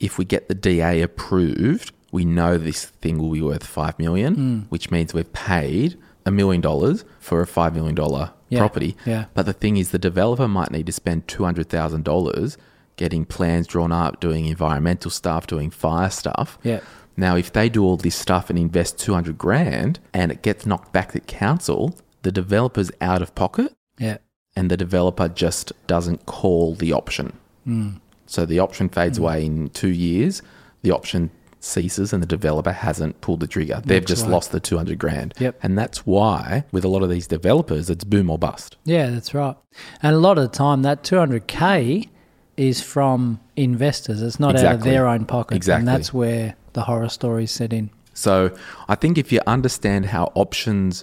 if 0.00 0.18
we 0.18 0.24
get 0.24 0.48
the 0.48 0.54
DA 0.54 1.00
approved 1.00 1.92
we 2.12 2.24
know 2.24 2.58
this 2.58 2.84
thing 2.86 3.18
will 3.18 3.30
be 3.32 3.40
worth 3.42 3.64
5 3.66 3.98
million 3.98 4.34
Hmm. 4.34 4.58
which 4.68 4.90
means 4.90 5.14
we've 5.14 5.32
paid 5.32 5.96
a 6.26 6.30
million 6.30 6.60
dollars 6.60 7.04
for 7.20 7.40
a 7.40 7.46
5 7.46 7.74
million 7.74 7.94
dollar 7.94 8.32
Yeah, 8.48 8.58
property 8.60 8.96
yeah. 9.06 9.24
But 9.34 9.46
the 9.46 9.52
thing 9.52 9.76
is, 9.76 9.90
the 9.90 9.98
developer 9.98 10.48
might 10.48 10.70
need 10.70 10.86
to 10.86 10.92
spend 10.92 11.26
two 11.28 11.44
hundred 11.44 11.68
thousand 11.68 12.04
dollars 12.04 12.56
getting 12.96 13.24
plans 13.24 13.66
drawn 13.66 13.90
up, 13.92 14.20
doing 14.20 14.46
environmental 14.46 15.10
stuff, 15.10 15.46
doing 15.46 15.68
fire 15.70 16.10
stuff. 16.10 16.58
Yeah. 16.62 16.80
Now, 17.16 17.34
if 17.36 17.52
they 17.52 17.68
do 17.68 17.84
all 17.84 17.96
this 17.96 18.14
stuff 18.16 18.48
and 18.50 18.58
invest 18.58 18.98
two 18.98 19.12
hundred 19.14 19.36
grand, 19.38 19.98
and 20.12 20.30
it 20.32 20.42
gets 20.42 20.64
knocked 20.66 20.92
back 20.92 21.14
at 21.16 21.26
council, 21.26 21.96
the 22.24 22.32
developer's 22.32 22.90
out 23.00 23.22
of 23.22 23.34
pocket, 23.34 23.72
Yeah, 23.98 24.18
and 24.56 24.70
the 24.70 24.76
developer 24.76 25.28
just 25.28 25.72
doesn't 25.86 26.26
call 26.26 26.74
the 26.74 26.92
option. 26.92 27.32
Hmm. 27.64 27.90
So 28.26 28.44
the 28.44 28.58
option 28.58 28.88
fades 28.88 29.18
away 29.18 29.44
in 29.44 29.68
two 29.70 29.88
years. 29.90 30.42
The 30.82 30.90
option 30.90 31.30
ceases, 31.60 32.12
and 32.12 32.22
the 32.22 32.26
developer 32.26 32.72
hasn't 32.72 33.20
pulled 33.22 33.40
the 33.40 33.46
trigger. 33.46 33.80
They've 33.84 34.00
That's 34.02 34.08
just 34.08 34.22
right. 34.24 34.32
lost 34.32 34.52
the 34.52 34.60
two 34.60 34.76
hundred 34.76 34.98
grand. 34.98 35.34
Yep. 35.38 35.58
And 35.62 35.78
that's 35.78 36.04
why, 36.06 36.64
with 36.72 36.84
a 36.84 36.88
lot 36.88 37.02
of 37.02 37.10
these 37.10 37.26
developers, 37.26 37.88
it's 37.88 38.04
boom 38.04 38.28
or 38.28 38.38
bust. 38.38 38.76
Yeah, 38.84 39.10
that's 39.10 39.32
right. 39.34 39.56
And 40.02 40.14
a 40.14 40.18
lot 40.18 40.36
of 40.38 40.50
the 40.50 40.56
time, 40.56 40.82
that 40.82 41.02
200K 41.04 42.08
is 42.56 42.80
from 42.82 43.40
investors. 43.56 44.22
It's 44.22 44.38
not 44.38 44.56
out 44.56 44.74
of 44.76 44.82
their 44.84 45.06
own 45.06 45.24
pocket. 45.24 45.56
Exactly. 45.56 45.80
And 45.80 45.88
that's 45.88 46.12
where 46.12 46.54
the 46.74 46.82
horror 46.82 47.08
stories 47.08 47.50
set 47.50 47.72
in. 47.72 47.90
So 48.12 48.54
I 48.88 48.94
think 48.94 49.18
if 49.18 49.32
you 49.32 49.40
understand 49.46 50.06
how 50.06 50.30
options 50.34 51.02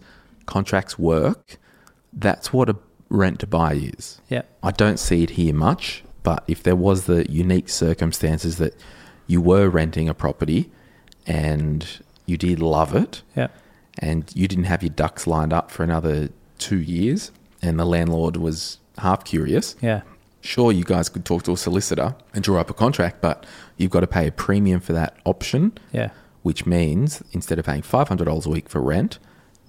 contracts 0.55 1.00
work, 1.00 1.58
that's 2.12 2.51
what 2.51 2.67
a 2.70 2.75
rent 3.10 3.39
to 3.39 3.48
buy 3.48 3.74
is. 3.74 4.20
Yeah. 4.29 4.41
I 4.62 4.72
don't 4.72 5.00
see 5.00 5.24
it 5.24 5.31
here 5.31 5.53
much, 5.53 6.03
but 6.24 6.43
if 6.48 6.62
there 6.63 6.75
was 6.75 7.05
the 7.05 7.25
unique 7.31 7.70
circumstances 7.70 8.58
that 8.58 8.74
you 9.27 9.39
were 9.41 9.70
renting 9.70 10.10
a 10.10 10.13
property 10.13 10.70
and 11.25 11.86
you 12.25 12.36
did 12.38 12.60
love 12.60 12.93
it 12.96 13.22
Yeah. 13.36 13.48
and 14.00 14.29
you 14.36 14.46
didn't 14.48 14.65
have 14.65 14.84
your 14.84 14.89
ducks 15.03 15.25
lined 15.25 15.53
up 15.53 15.72
for 15.72 15.84
another 15.84 16.29
two 16.58 16.79
years, 16.79 17.31
and 17.62 17.79
the 17.79 17.86
landlord 17.86 18.36
was 18.38 18.77
half 18.98 19.24
curious, 19.24 19.75
Yeah. 19.81 20.01
sure, 20.41 20.72
you 20.74 20.84
guys 20.84 21.08
could 21.10 21.24
talk 21.25 21.43
to 21.43 21.53
a 21.53 21.58
solicitor 21.58 22.15
and 22.34 22.43
draw 22.43 22.60
up 22.60 22.70
a 22.70 22.74
contract, 22.74 23.22
but 23.22 23.46
you've 23.77 23.91
got 23.91 24.01
to 24.01 24.08
pay 24.08 24.27
a 24.27 24.31
premium 24.31 24.79
for 24.81 24.93
that 24.93 25.15
option, 25.25 25.72
Yeah. 25.93 26.10
which 26.43 26.65
means 26.65 27.24
instead 27.31 27.58
of 27.60 27.65
paying 27.65 27.84
$500 27.84 28.46
a 28.46 28.50
week 28.50 28.67
for 28.70 28.81
rent, 28.81 29.17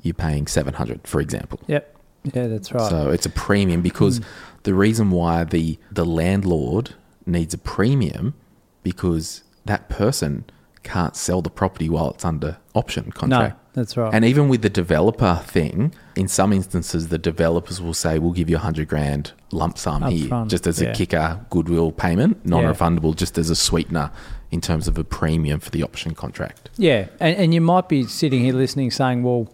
you're 0.03 0.15
paying 0.15 0.47
700 0.47 1.07
for 1.07 1.21
example. 1.21 1.61
Yep. 1.67 1.97
Yeah, 2.35 2.47
that's 2.47 2.73
right. 2.73 2.89
So 2.91 3.11
it's 3.11 3.27
a 3.27 3.31
premium 3.31 3.83
because 3.83 4.19
Hmm. 4.19 4.25
the 4.65 4.75
reason 4.75 5.11
why 5.11 5.45
the 5.45 5.79
the 5.91 6.05
landlord 6.07 6.95
needs 7.27 7.53
a 7.55 7.59
premium 7.59 8.35
because 8.83 9.43
that 9.65 9.89
person 9.89 10.45
can't 10.83 11.15
sell 11.17 11.41
the 11.43 11.51
property 11.51 11.89
while 11.89 12.11
it's 12.11 12.25
under 12.25 12.57
option 12.75 13.13
contract. 13.13 13.55
no, 13.55 13.61
that's 13.75 13.97
right. 13.97 14.13
And 14.13 14.25
even 14.25 14.49
with 14.49 14.63
the 14.63 14.69
developer 14.71 15.41
thing, 15.45 15.95
in 16.17 16.27
some 16.27 16.53
instances, 16.53 17.09
the 17.09 17.19
developers 17.19 17.81
will 17.81 17.95
say, 17.95 18.19
"We'll 18.19 18.33
give 18.33 18.51
you 18.51 18.57
a 18.57 18.61
hundred 18.61 18.89
grand 18.89 19.33
lump 19.53 19.79
sum 19.79 20.03
Up 20.03 20.13
here, 20.13 20.27
front, 20.29 20.51
just 20.51 20.67
as 20.67 20.81
yeah. 20.83 20.91
a 20.91 20.95
kicker 20.95 21.39
goodwill 21.51 21.93
payment, 21.93 22.45
non-refundable, 22.45 23.15
just 23.15 23.39
as 23.39 23.49
a 23.51 23.55
sweetener 23.55 24.11
in 24.51 24.61
terms 24.61 24.89
of 24.89 24.99
a 24.99 25.05
premium 25.05 25.61
for 25.61 25.71
the 25.71 25.83
option 25.85 26.15
contract." 26.15 26.69
Yeah, 26.77 27.07
and, 27.21 27.37
and 27.37 27.55
you 27.55 27.61
might 27.61 27.89
be 27.89 28.05
sitting 28.05 28.41
here 28.43 28.55
listening 28.55 28.91
saying, 28.91 29.23
well, 29.23 29.49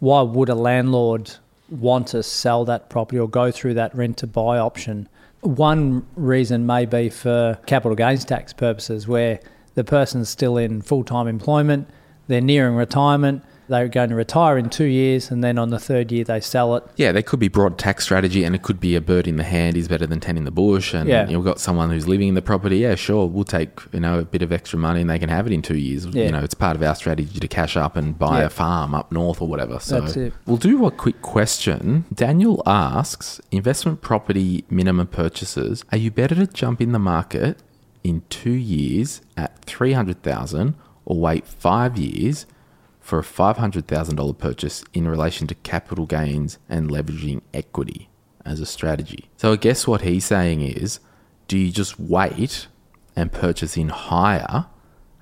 why 0.00 0.22
would 0.22 0.48
a 0.48 0.54
landlord 0.54 1.30
want 1.68 2.08
to 2.08 2.22
sell 2.22 2.64
that 2.64 2.88
property 2.88 3.18
or 3.18 3.28
go 3.28 3.50
through 3.50 3.74
that 3.74 3.94
rent 3.94 4.16
to 4.18 4.26
buy 4.26 4.58
option? 4.58 5.08
One 5.42 6.06
reason 6.16 6.66
may 6.66 6.86
be 6.86 7.08
for 7.08 7.58
capital 7.66 7.94
gains 7.94 8.24
tax 8.24 8.52
purposes, 8.52 9.06
where 9.06 9.40
the 9.74 9.84
person's 9.84 10.28
still 10.28 10.56
in 10.56 10.82
full 10.82 11.04
time 11.04 11.28
employment, 11.28 11.88
they're 12.26 12.40
nearing 12.40 12.74
retirement, 12.74 13.44
they're 13.70 13.88
going 13.88 14.10
to 14.10 14.14
retire 14.16 14.58
in 14.58 14.68
two 14.68 14.84
years, 14.84 15.30
and 15.30 15.42
then 15.42 15.56
on 15.56 15.70
the 15.70 15.78
third 15.78 16.12
year 16.12 16.24
they 16.24 16.40
sell 16.40 16.76
it. 16.76 16.84
Yeah, 16.96 17.12
there 17.12 17.22
could 17.22 17.40
be 17.40 17.48
broad 17.48 17.78
tax 17.78 18.04
strategy, 18.04 18.44
and 18.44 18.54
it 18.54 18.62
could 18.62 18.80
be 18.80 18.94
a 18.96 19.00
bird 19.00 19.26
in 19.26 19.36
the 19.36 19.44
hand 19.44 19.76
is 19.76 19.88
better 19.88 20.06
than 20.06 20.20
ten 20.20 20.36
in 20.36 20.44
the 20.44 20.50
bush. 20.50 20.92
And 20.92 21.08
Yeah. 21.08 21.28
you've 21.28 21.44
got 21.44 21.58
someone 21.60 21.88
who's 21.90 22.06
living 22.06 22.28
in 22.28 22.34
the 22.34 22.42
property. 22.42 22.78
Yeah, 22.78 22.96
sure, 22.96 23.26
we'll 23.26 23.44
take 23.44 23.80
you 23.92 24.00
know 24.00 24.18
a 24.18 24.24
bit 24.24 24.42
of 24.42 24.52
extra 24.52 24.78
money, 24.78 25.00
and 25.00 25.08
they 25.08 25.18
can 25.18 25.28
have 25.30 25.46
it 25.46 25.52
in 25.52 25.62
two 25.62 25.78
years. 25.78 26.04
Yeah. 26.06 26.24
You 26.26 26.32
know, 26.32 26.40
it's 26.40 26.54
part 26.54 26.76
of 26.76 26.82
our 26.82 26.94
strategy 26.94 27.40
to 27.40 27.48
cash 27.48 27.76
up 27.76 27.96
and 27.96 28.18
buy 28.18 28.40
Yeah. 28.40 28.46
a 28.46 28.50
farm 28.50 28.94
up 28.94 29.10
north 29.12 29.40
or 29.40 29.48
whatever. 29.48 29.78
So 29.80 30.06
we'll 30.46 30.56
do 30.58 30.84
a 30.84 30.90
quick 30.90 31.22
question. 31.22 32.04
Daniel 32.12 32.62
asks: 32.66 33.40
Investment 33.50 34.00
property 34.02 34.64
minimum 34.68 35.06
purchases. 35.06 35.84
Are 35.92 35.98
you 35.98 36.10
better 36.10 36.34
to 36.34 36.46
jump 36.46 36.80
in 36.80 36.92
the 36.92 36.98
market 36.98 37.58
in 38.02 38.22
two 38.30 38.50
years 38.50 39.20
at 39.36 39.64
three 39.64 39.92
hundred 39.92 40.22
thousand, 40.22 40.74
or 41.04 41.20
wait 41.20 41.46
five 41.46 41.96
years? 41.96 42.46
For 43.10 43.18
a 43.18 43.22
$500,000 43.22 44.38
purchase 44.38 44.84
in 44.94 45.08
relation 45.08 45.48
to 45.48 45.54
capital 45.56 46.06
gains 46.06 46.58
and 46.68 46.88
leveraging 46.88 47.40
equity 47.52 48.08
as 48.44 48.60
a 48.60 48.66
strategy. 48.66 49.28
So 49.36 49.52
I 49.52 49.56
guess 49.56 49.84
what 49.84 50.02
he's 50.02 50.24
saying 50.24 50.60
is 50.60 51.00
do 51.48 51.58
you 51.58 51.72
just 51.72 51.98
wait 51.98 52.68
and 53.16 53.32
purchase 53.32 53.76
in 53.76 53.88
higher 53.88 54.66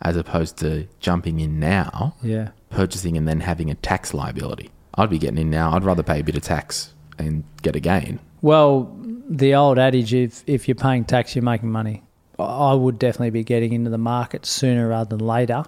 as 0.03 0.19
opposed 0.19 0.59
to 0.59 0.87
jumping 1.01 1.41
in 1.41 1.59
now, 1.59 2.15
Yeah. 2.23 2.51
purchasing 2.69 3.17
and 3.17 3.27
then 3.27 3.41
having 3.41 3.71
a 3.71 3.75
tax 3.75 4.13
liability? 4.13 4.69
I'd 4.95 5.09
be 5.09 5.19
getting 5.19 5.39
in 5.39 5.49
now. 5.49 5.73
I'd 5.75 5.83
rather 5.85 6.03
pay 6.03 6.21
a 6.21 6.25
bit 6.25 6.37
of 6.37 6.43
tax 6.43 6.93
and 7.19 7.43
get 7.63 7.75
a 7.75 7.81
gain. 7.81 8.21
Well, 8.43 8.95
the 9.31 9.55
old 9.55 9.79
adage, 9.79 10.13
if, 10.13 10.45
if 10.47 10.69
you're 10.69 10.75
paying 10.75 11.07
tax, 11.07 11.35
you're 11.35 11.43
making 11.43 11.73
money. 11.73 12.03
I 12.39 12.75
would 12.75 12.99
definitely 12.99 13.31
be 13.31 13.45
getting 13.45 13.73
into 13.73 13.89
the 13.89 13.97
market 13.99 14.45
sooner 14.45 14.89
rather 14.89 15.17
than 15.17 15.27
later. 15.27 15.65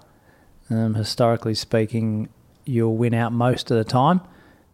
Um, 0.71 0.95
historically 0.95 1.53
speaking, 1.53 2.29
you'll 2.65 2.95
win 2.95 3.13
out 3.13 3.33
most 3.33 3.69
of 3.71 3.77
the 3.77 3.83
time. 3.83 4.21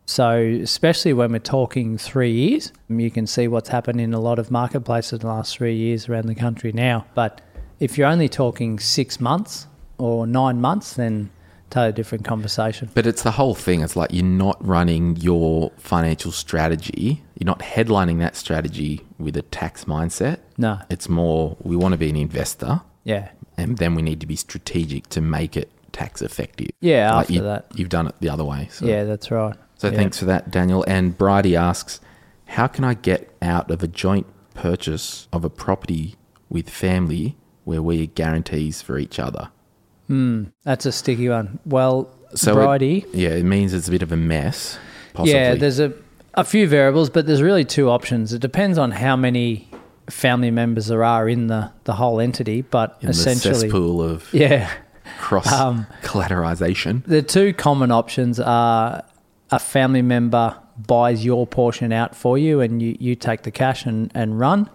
So, 0.06 0.38
especially 0.38 1.12
when 1.12 1.32
we're 1.34 1.40
talking 1.40 1.98
three 1.98 2.32
years, 2.32 2.72
you 2.88 3.12
can 3.12 3.28
see 3.28 3.48
what's 3.48 3.70
happened 3.70 4.00
in 4.00 4.14
a 4.14 4.20
lot 4.20 4.40
of 4.40 4.50
marketplaces 4.50 5.14
in 5.14 5.20
the 5.20 5.28
last 5.28 5.58
three 5.58 5.76
years 5.76 6.08
around 6.08 6.28
the 6.28 6.36
country 6.36 6.72
now. 6.72 7.06
But 7.14 7.42
if 7.80 7.98
you're 7.98 8.08
only 8.08 8.30
talking 8.30 8.80
six 8.80 9.20
months 9.20 9.68
or 9.98 10.26
nine 10.26 10.62
months, 10.62 10.94
then 10.94 11.30
totally 11.70 11.92
different 11.92 12.24
conversation. 12.24 12.90
But 12.94 13.06
it's 13.06 13.24
the 13.24 13.32
whole 13.32 13.54
thing. 13.54 13.82
It's 13.82 13.98
like 13.98 14.14
you're 14.14 14.24
not 14.24 14.66
running 14.66 15.18
your 15.18 15.72
financial 15.78 16.32
strategy, 16.32 17.22
you're 17.38 17.46
not 17.46 17.60
headlining 17.60 18.20
that 18.20 18.38
strategy 18.38 19.02
with 19.20 19.36
a 19.36 19.42
tax 19.42 19.84
mindset. 19.86 20.40
No. 20.58 20.80
It's 20.90 21.10
more, 21.10 21.58
we 21.62 21.76
want 21.76 21.92
to 21.92 21.98
be 21.98 22.10
an 22.10 22.16
investor. 22.16 22.82
Yeah. 23.04 23.30
and 23.58 23.78
then 23.78 23.96
we 23.96 24.02
need 24.02 24.20
to 24.20 24.28
be 24.28 24.36
strategic 24.36 25.08
to 25.08 25.22
make 25.22 25.56
it 25.56 25.72
tax 25.98 26.22
effective. 26.22 26.70
Yeah, 26.80 27.18
after 27.18 27.34
you, 27.34 27.42
that. 27.42 27.66
you've 27.76 27.90
done 27.90 28.08
it 28.08 28.16
the 28.20 28.30
other 28.30 28.44
way. 28.44 28.68
So. 28.72 28.86
Yeah, 28.86 29.04
that's 29.04 29.32
right. 29.32 29.56
So 29.78 29.90
Yeah. 29.90 29.96
thanks 29.98 30.20
for 30.20 30.26
that, 30.26 30.52
Daniel. 30.52 30.84
And 30.88 31.18
Bridie 31.18 31.56
asks, 31.56 32.00
how 32.46 32.68
can 32.68 32.84
I 32.84 32.94
get 32.94 33.34
out 33.42 33.70
of 33.72 33.84
a 33.84 33.88
joint 33.88 34.28
purchase 34.54 35.28
of 35.34 35.44
a 35.44 35.50
property 35.50 36.16
with 36.50 36.70
family 36.70 37.36
where 37.64 37.82
we 37.82 38.04
are 38.04 38.06
guarantees 38.08 38.82
for 38.82 38.98
each 38.98 39.20
other? 39.20 39.50
Hmm, 40.08 40.46
that's 40.64 40.86
a 40.86 40.92
sticky 40.92 41.30
one. 41.30 41.60
Well, 41.66 42.10
So 42.36 42.54
Bridie. 42.56 43.00
it, 43.00 43.16
yeah, 43.16 43.30
it 43.30 43.44
means 43.44 43.74
it's 43.74 43.88
a 43.88 43.92
bit 43.92 44.02
of 44.04 44.12
a 44.12 44.18
mess. 44.18 44.78
Possibly. 45.14 45.34
Yeah, 45.34 45.56
there's 45.56 45.80
a, 45.80 45.94
a 46.36 46.44
few 46.44 46.68
variables, 46.68 47.10
but 47.10 47.26
there's 47.26 47.42
really 47.42 47.66
two 47.66 47.90
options. 47.90 48.34
It 48.34 48.40
depends 48.40 48.78
on 48.78 48.92
how 48.92 49.16
many 49.16 49.68
family 50.10 50.52
members 50.52 50.88
there 50.88 51.04
are 51.04 51.28
in 51.28 51.48
the, 51.48 51.72
the 51.84 51.94
whole 51.94 52.20
entity, 52.22 52.62
but 52.62 52.98
in 53.02 53.08
the 53.08 53.12
essentially, 53.12 53.62
cesspool 53.62 54.02
of 54.02 54.34
yeah, 54.34 54.72
cross 55.18 55.52
Um, 55.52 55.86
collateralization. 56.04 57.04
the 57.06 57.22
two 57.22 57.54
common 57.54 57.92
options 57.92 58.40
are 58.40 59.04
a 59.52 59.60
family 59.60 60.02
member 60.02 60.56
buys 60.86 61.26
your 61.26 61.48
portion 61.48 61.92
out 61.92 62.16
for 62.16 62.38
you 62.38 62.62
and 62.62 62.82
you, 62.82 62.96
you 63.00 63.16
take 63.16 63.42
the 63.44 63.52
cash 63.52 63.86
and, 63.86 64.12
and 64.14 64.40
run. 64.40 64.70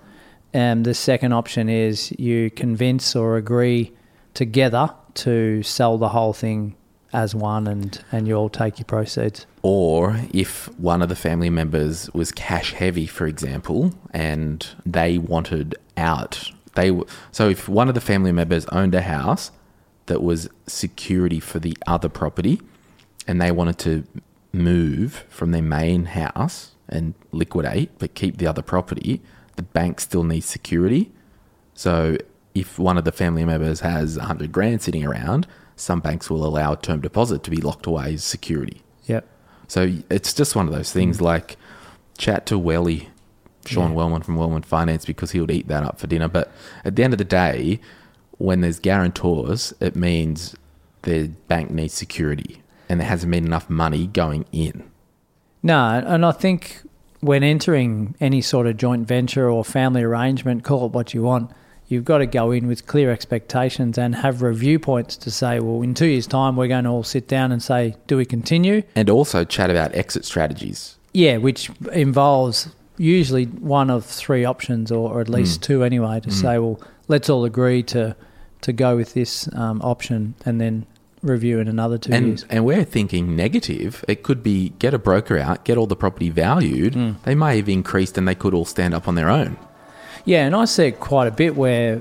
And 0.55 0.85
the 0.85 0.95
second 0.95 1.33
option 1.33 1.69
is 1.69 2.13
you 2.19 2.51
convince 2.51 3.15
or 3.17 3.37
agree 3.37 3.93
together 4.35 4.91
to 5.15 5.63
sell 5.63 5.99
the 5.99 6.09
whole 6.09 6.33
thing 6.33 6.75
as 7.13 7.35
one 7.35 7.67
and, 7.67 8.03
and 8.11 8.27
you 8.27 8.35
all 8.35 8.49
take 8.49 8.79
your 8.79 8.87
proceeds. 8.87 9.47
Or 9.63 10.19
if 10.33 10.67
one 10.79 11.03
of 11.03 11.09
the 11.09 11.17
family 11.17 11.51
members 11.51 12.11
was 12.15 12.33
cash 12.33 12.73
heavy, 12.73 13.07
for 13.07 13.27
example, 13.27 13.93
and 14.13 14.67
they 14.87 15.19
wanted 15.19 15.75
out, 15.97 16.51
they 16.75 16.89
w- 16.89 17.07
so 17.31 17.49
if 17.51 17.69
one 17.69 17.89
of 17.89 17.95
the 17.95 18.01
family 18.01 18.33
members 18.33 18.65
owned 18.67 18.95
a 18.95 19.03
house 19.03 19.51
that 20.07 20.23
was 20.23 20.49
security 20.67 21.41
for 21.41 21.59
the 21.59 21.77
other 21.87 22.09
property, 22.09 22.61
and 23.27 23.41
they 23.41 23.51
wanted 23.51 23.79
to 23.79 24.05
move 24.53 25.25
from 25.29 25.53
their 25.53 25.63
main 25.63 26.05
house 26.07 26.73
and 26.89 27.15
liquidate 27.33 27.91
but 27.99 28.15
keep 28.15 28.39
the 28.39 28.47
other 28.47 28.63
property, 28.63 29.21
the 29.57 29.63
bank 29.63 30.01
still 30.01 30.25
needs 30.25 30.47
security. 30.47 31.11
So 31.75 32.19
if 32.55 32.79
one 32.79 32.99
of 32.99 33.05
the 33.05 33.13
family 33.13 33.45
members 33.45 33.81
has 33.81 34.19
100 34.19 34.53
grand 34.53 34.83
sitting 34.83 35.05
around, 35.05 35.47
some 35.77 36.01
banks 36.01 36.29
will 36.29 36.45
allow 36.45 36.75
a 36.75 36.77
term 36.77 37.01
deposit 37.01 37.43
to 37.45 37.51
be 37.51 37.57
locked 37.57 37.87
away 37.87 38.15
as 38.15 38.25
security. 38.25 38.83
Yep. 39.07 39.27
So 39.69 39.91
it's 40.11 40.35
just 40.35 40.55
one 40.55 40.69
of 40.69 40.75
those 40.75 40.93
things 40.93 41.19
mm. 41.19 41.23
like 41.23 41.57
chat 42.19 42.45
to 42.47 42.59
Welly, 42.59 43.09
Sean 43.65 43.91
Yeah. 43.91 43.97
Wellman 43.97 44.23
from 44.23 44.37
Wellman 44.37 44.63
Finance, 44.63 45.07
because 45.07 45.31
he 45.31 45.41
would 45.41 45.51
eat 45.51 45.69
that 45.69 45.83
up 45.83 45.99
for 45.99 46.07
dinner. 46.07 46.29
But 46.29 46.53
at 46.85 46.95
the 46.95 47.03
end 47.03 47.15
of 47.15 47.19
the 47.19 47.25
day, 47.25 47.81
when 48.43 48.61
there's 48.61 48.81
guarantors, 48.81 49.73
it 49.81 49.95
means 49.95 50.57
the 51.03 51.29
bank 51.49 51.71
needs 51.71 51.95
security 51.95 52.63
and 52.89 53.01
there 53.01 53.09
hasn't 53.09 53.31
been 53.31 53.47
enough 53.47 53.71
money 53.71 54.07
going 54.09 54.45
in. 54.53 54.85
No, 55.63 56.03
and 56.05 56.27
I 56.27 56.33
think 56.33 56.83
when 57.21 57.45
entering 57.45 58.17
any 58.21 58.41
sort 58.41 58.67
of 58.67 58.77
joint 58.77 59.07
venture 59.07 59.49
or 59.49 59.65
family 59.65 60.03
arrangement, 60.03 60.65
call 60.65 60.87
it 60.87 60.93
what 60.93 61.15
you 61.15 61.23
want, 61.23 61.53
you've 61.87 62.05
got 62.05 62.19
to 62.19 62.27
go 62.27 62.51
in 62.51 62.67
with 62.67 62.87
clear 62.87 63.13
expectations 63.13 63.97
and 63.97 64.17
have 64.17 64.43
review 64.43 64.81
points 64.81 65.17
to 65.19 65.31
say, 65.31 65.61
well, 65.61 65.83
in 65.83 65.95
two 65.95 66.07
years' 66.07 66.27
time, 66.27 66.57
we're 66.57 66.67
going 66.67 66.85
to 66.85 66.91
all 66.91 67.05
sit 67.05 67.29
down 67.29 67.53
and 67.53 67.63
say, 67.63 67.95
do 68.09 68.17
we 68.17 68.25
continue? 68.25 68.83
And 68.97 69.09
also 69.09 69.45
chat 69.45 69.71
about 69.71 69.95
exit 69.95 70.25
strategies. 70.25 70.97
Yeah, 71.13 71.37
which 71.37 71.71
involves 71.93 72.71
usually 72.99 73.45
one 73.45 73.89
of 73.89 74.05
three 74.05 74.45
options 74.45 74.91
or, 74.91 75.13
or 75.13 75.21
at 75.21 75.29
least 75.29 75.61
mm. 75.61 75.65
two 75.65 75.85
anyway 75.85 76.19
to 76.21 76.29
mm. 76.29 76.33
say, 76.33 76.59
well, 76.59 76.81
let's 77.09 77.31
all 77.31 77.45
agree 77.45 77.83
to, 77.85 78.17
to 78.63 78.73
go 78.73 78.97
with 78.97 79.15
this 79.15 79.53
um, 79.55 79.81
option 79.83 80.35
and 80.45 80.61
then 80.61 80.87
review 81.23 81.61
in 81.61 81.69
another 81.69 81.99
two 81.99 82.13
And, 82.13 82.27
years. 82.29 82.45
and 82.51 82.65
we're 82.65 82.85
thinking 82.85 83.37
negative. 83.37 84.05
It 84.09 84.23
could 84.25 84.43
be 84.43 84.71
get 84.79 84.93
a 84.95 84.99
broker 84.99 85.39
out, 85.39 85.65
get 85.65 85.79
all 85.79 85.87
the 85.87 85.95
property 85.97 86.31
valued. 86.31 86.95
Hmm. 86.95 87.13
They 87.25 87.35
may 87.35 87.59
have 87.59 87.69
increased 87.69 88.19
and 88.19 88.27
they 88.27 88.35
could 88.35 88.55
all 88.55 88.65
stand 88.65 88.95
up 88.95 89.07
on 89.07 89.15
their 89.15 89.31
own. 89.31 89.57
Yeah, 90.25 90.47
and 90.47 90.55
I 90.57 90.65
see 90.65 90.87
it 90.87 91.01
quite 91.01 91.27
a 91.29 91.31
bit 91.33 91.55
where 91.57 91.99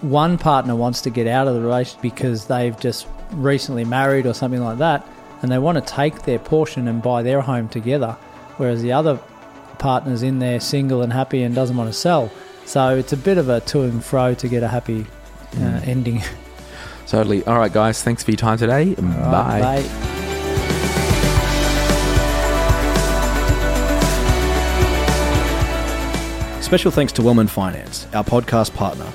one 0.00 0.38
partner 0.38 0.76
wants 0.76 1.00
to 1.02 1.10
get 1.10 1.26
out 1.26 1.48
of 1.48 1.54
the 1.54 1.60
relationship 1.60 2.02
because 2.02 2.46
they've 2.46 2.78
just 2.78 3.06
recently 3.32 3.84
married 3.84 4.26
or 4.26 4.34
something 4.34 4.62
like 4.62 4.78
that, 4.78 5.06
and 5.42 5.50
they 5.50 5.58
want 5.58 5.76
to 5.78 5.92
take 5.94 6.22
their 6.22 6.38
portion 6.38 6.88
and 6.88 7.02
buy 7.02 7.22
their 7.22 7.40
home 7.40 7.68
together, 7.68 8.16
whereas 8.56 8.82
the 8.82 8.92
other 8.92 9.18
partner's 9.78 10.22
in 10.22 10.38
there 10.38 10.60
single 10.60 11.02
and 11.02 11.12
happy 11.12 11.42
and 11.42 11.54
doesn't 11.54 11.76
want 11.76 11.88
to 11.92 11.98
sell. 11.98 12.30
So 12.66 12.96
it's 12.96 13.12
a 13.12 13.16
bit 13.16 13.38
of 13.38 13.48
a 13.48 13.60
to 13.60 13.82
and 13.82 14.04
fro 14.04 14.34
to 14.34 14.48
get 14.48 14.62
a 14.62 14.68
happy 14.68 15.06
uh, 15.60 15.80
ending. 15.84 16.22
Totally. 17.06 17.44
All 17.44 17.58
right, 17.58 17.72
guys. 17.72 18.02
Thanks 18.02 18.22
for 18.22 18.30
your 18.30 18.38
time 18.38 18.56
today. 18.58 18.94
bye. 18.94 19.02
Right, 19.02 19.60
bye. 19.60 20.10
Special 26.60 26.90
thanks 26.90 27.12
to 27.12 27.22
Wellman 27.22 27.46
Finance, 27.46 28.06
our 28.14 28.24
podcast 28.24 28.74
partner. 28.74 29.06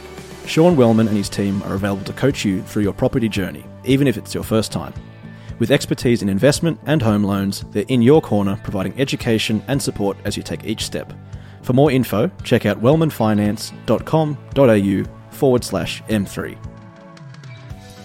Sean 0.45 0.75
Wellman 0.78 1.08
and 1.08 1.17
his 1.17 1.28
team 1.30 1.62
are 1.63 1.73
available 1.73 2.04
to 2.06 2.13
coach 2.13 2.45
you 2.45 2.62
through 2.62 2.84
your 2.84 2.93
property 2.93 3.28
journey, 3.28 3.65
even 3.84 4.08
if 4.08 4.17
it's 4.17 4.34
your 4.34 4.43
first 4.43 4.71
time. 4.71 4.93
With 5.58 5.71
expertise 5.71 6.21
in 6.21 6.30
investment 6.30 6.80
and 6.86 7.02
home 7.02 7.23
loans, 7.23 7.65
they're 7.71 7.84
in 7.89 8.02
your 8.02 8.21
corner 8.21 8.58
providing 8.63 8.97
education 8.99 9.63
and 9.67 9.82
support 9.82 10.15
as 10.25 10.38
you 10.38 10.43
take 10.43 10.63
each 10.63 10.86
step. 10.86 11.12
For 11.62 11.73
more 11.73 11.91
info, 11.91 12.32
check 12.43 12.65
out 12.65 12.82
wellmanfinance.com.au 12.82 15.18
forward 15.39 15.63
slash 15.63 16.04
M3. 16.04 16.58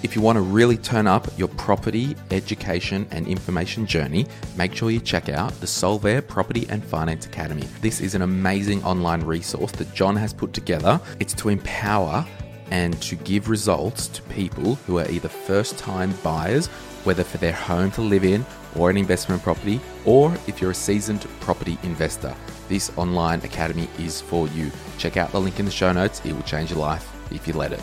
If 0.04 0.14
you 0.14 0.22
want 0.22 0.36
to 0.36 0.42
really 0.42 0.76
turn 0.76 1.08
up 1.08 1.26
your 1.36 1.48
property, 1.48 2.14
education, 2.30 3.08
and 3.10 3.26
information 3.26 3.86
journey, 3.86 4.26
make 4.56 4.72
sure 4.74 4.90
you 4.90 5.00
check 5.00 5.28
out 5.28 5.50
the 5.60 5.66
Solvere 5.66 6.24
Property 6.24 6.66
and 6.68 6.84
Finance 6.84 7.26
Academy. 7.26 7.66
This 7.80 8.00
is 8.00 8.14
an 8.14 8.22
amazing 8.22 8.84
online 8.84 9.22
resource 9.22 9.72
that 9.72 9.92
John 9.94 10.14
has 10.14 10.32
put 10.32 10.52
together. 10.52 11.00
It's 11.18 11.34
to 11.34 11.48
empower 11.48 12.24
and 12.70 13.00
to 13.02 13.16
give 13.16 13.48
results 13.48 14.06
to 14.08 14.22
people 14.24 14.76
who 14.86 14.98
are 14.98 15.10
either 15.10 15.28
first 15.28 15.76
time 15.76 16.12
buyers, 16.22 16.66
whether 17.04 17.24
for 17.24 17.38
their 17.38 17.52
home 17.52 17.90
to 17.92 18.00
live 18.00 18.24
in 18.24 18.46
or 18.76 18.90
an 18.90 18.96
investment 18.96 19.42
property, 19.42 19.80
or 20.04 20.32
if 20.46 20.60
you're 20.60 20.72
a 20.72 20.74
seasoned 20.74 21.26
property 21.40 21.78
investor. 21.82 22.34
This 22.68 22.92
online 22.96 23.40
academy 23.40 23.88
is 23.98 24.20
for 24.20 24.46
you. 24.48 24.70
Check 24.98 25.16
out 25.16 25.32
the 25.32 25.40
link 25.40 25.58
in 25.58 25.64
the 25.64 25.72
show 25.72 25.92
notes, 25.92 26.20
it 26.24 26.32
will 26.32 26.42
change 26.42 26.70
your 26.70 26.80
life 26.80 27.13
if 27.30 27.46
you 27.46 27.54
let 27.54 27.72
it. 27.72 27.82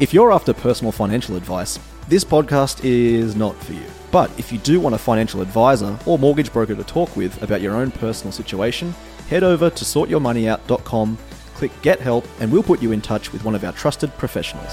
If 0.00 0.12
you're 0.12 0.32
after 0.32 0.52
personal 0.52 0.92
financial 0.92 1.36
advice, 1.36 1.78
this 2.08 2.24
podcast 2.24 2.84
is 2.84 3.36
not 3.36 3.56
for 3.62 3.72
you. 3.72 3.84
But 4.10 4.30
if 4.38 4.52
you 4.52 4.58
do 4.58 4.80
want 4.80 4.94
a 4.94 4.98
financial 4.98 5.40
advisor 5.40 5.98
or 6.04 6.18
mortgage 6.18 6.52
broker 6.52 6.74
to 6.74 6.84
talk 6.84 7.16
with 7.16 7.42
about 7.42 7.60
your 7.60 7.74
own 7.74 7.90
personal 7.90 8.32
situation, 8.32 8.94
head 9.28 9.42
over 9.42 9.70
to 9.70 9.84
sortyourmoneyout.com, 9.84 11.18
click 11.54 11.72
Get 11.82 12.00
Help, 12.00 12.26
and 12.40 12.52
we'll 12.52 12.62
put 12.62 12.82
you 12.82 12.92
in 12.92 13.00
touch 13.00 13.32
with 13.32 13.44
one 13.44 13.54
of 13.54 13.64
our 13.64 13.72
trusted 13.72 14.12
professionals. 14.18 14.72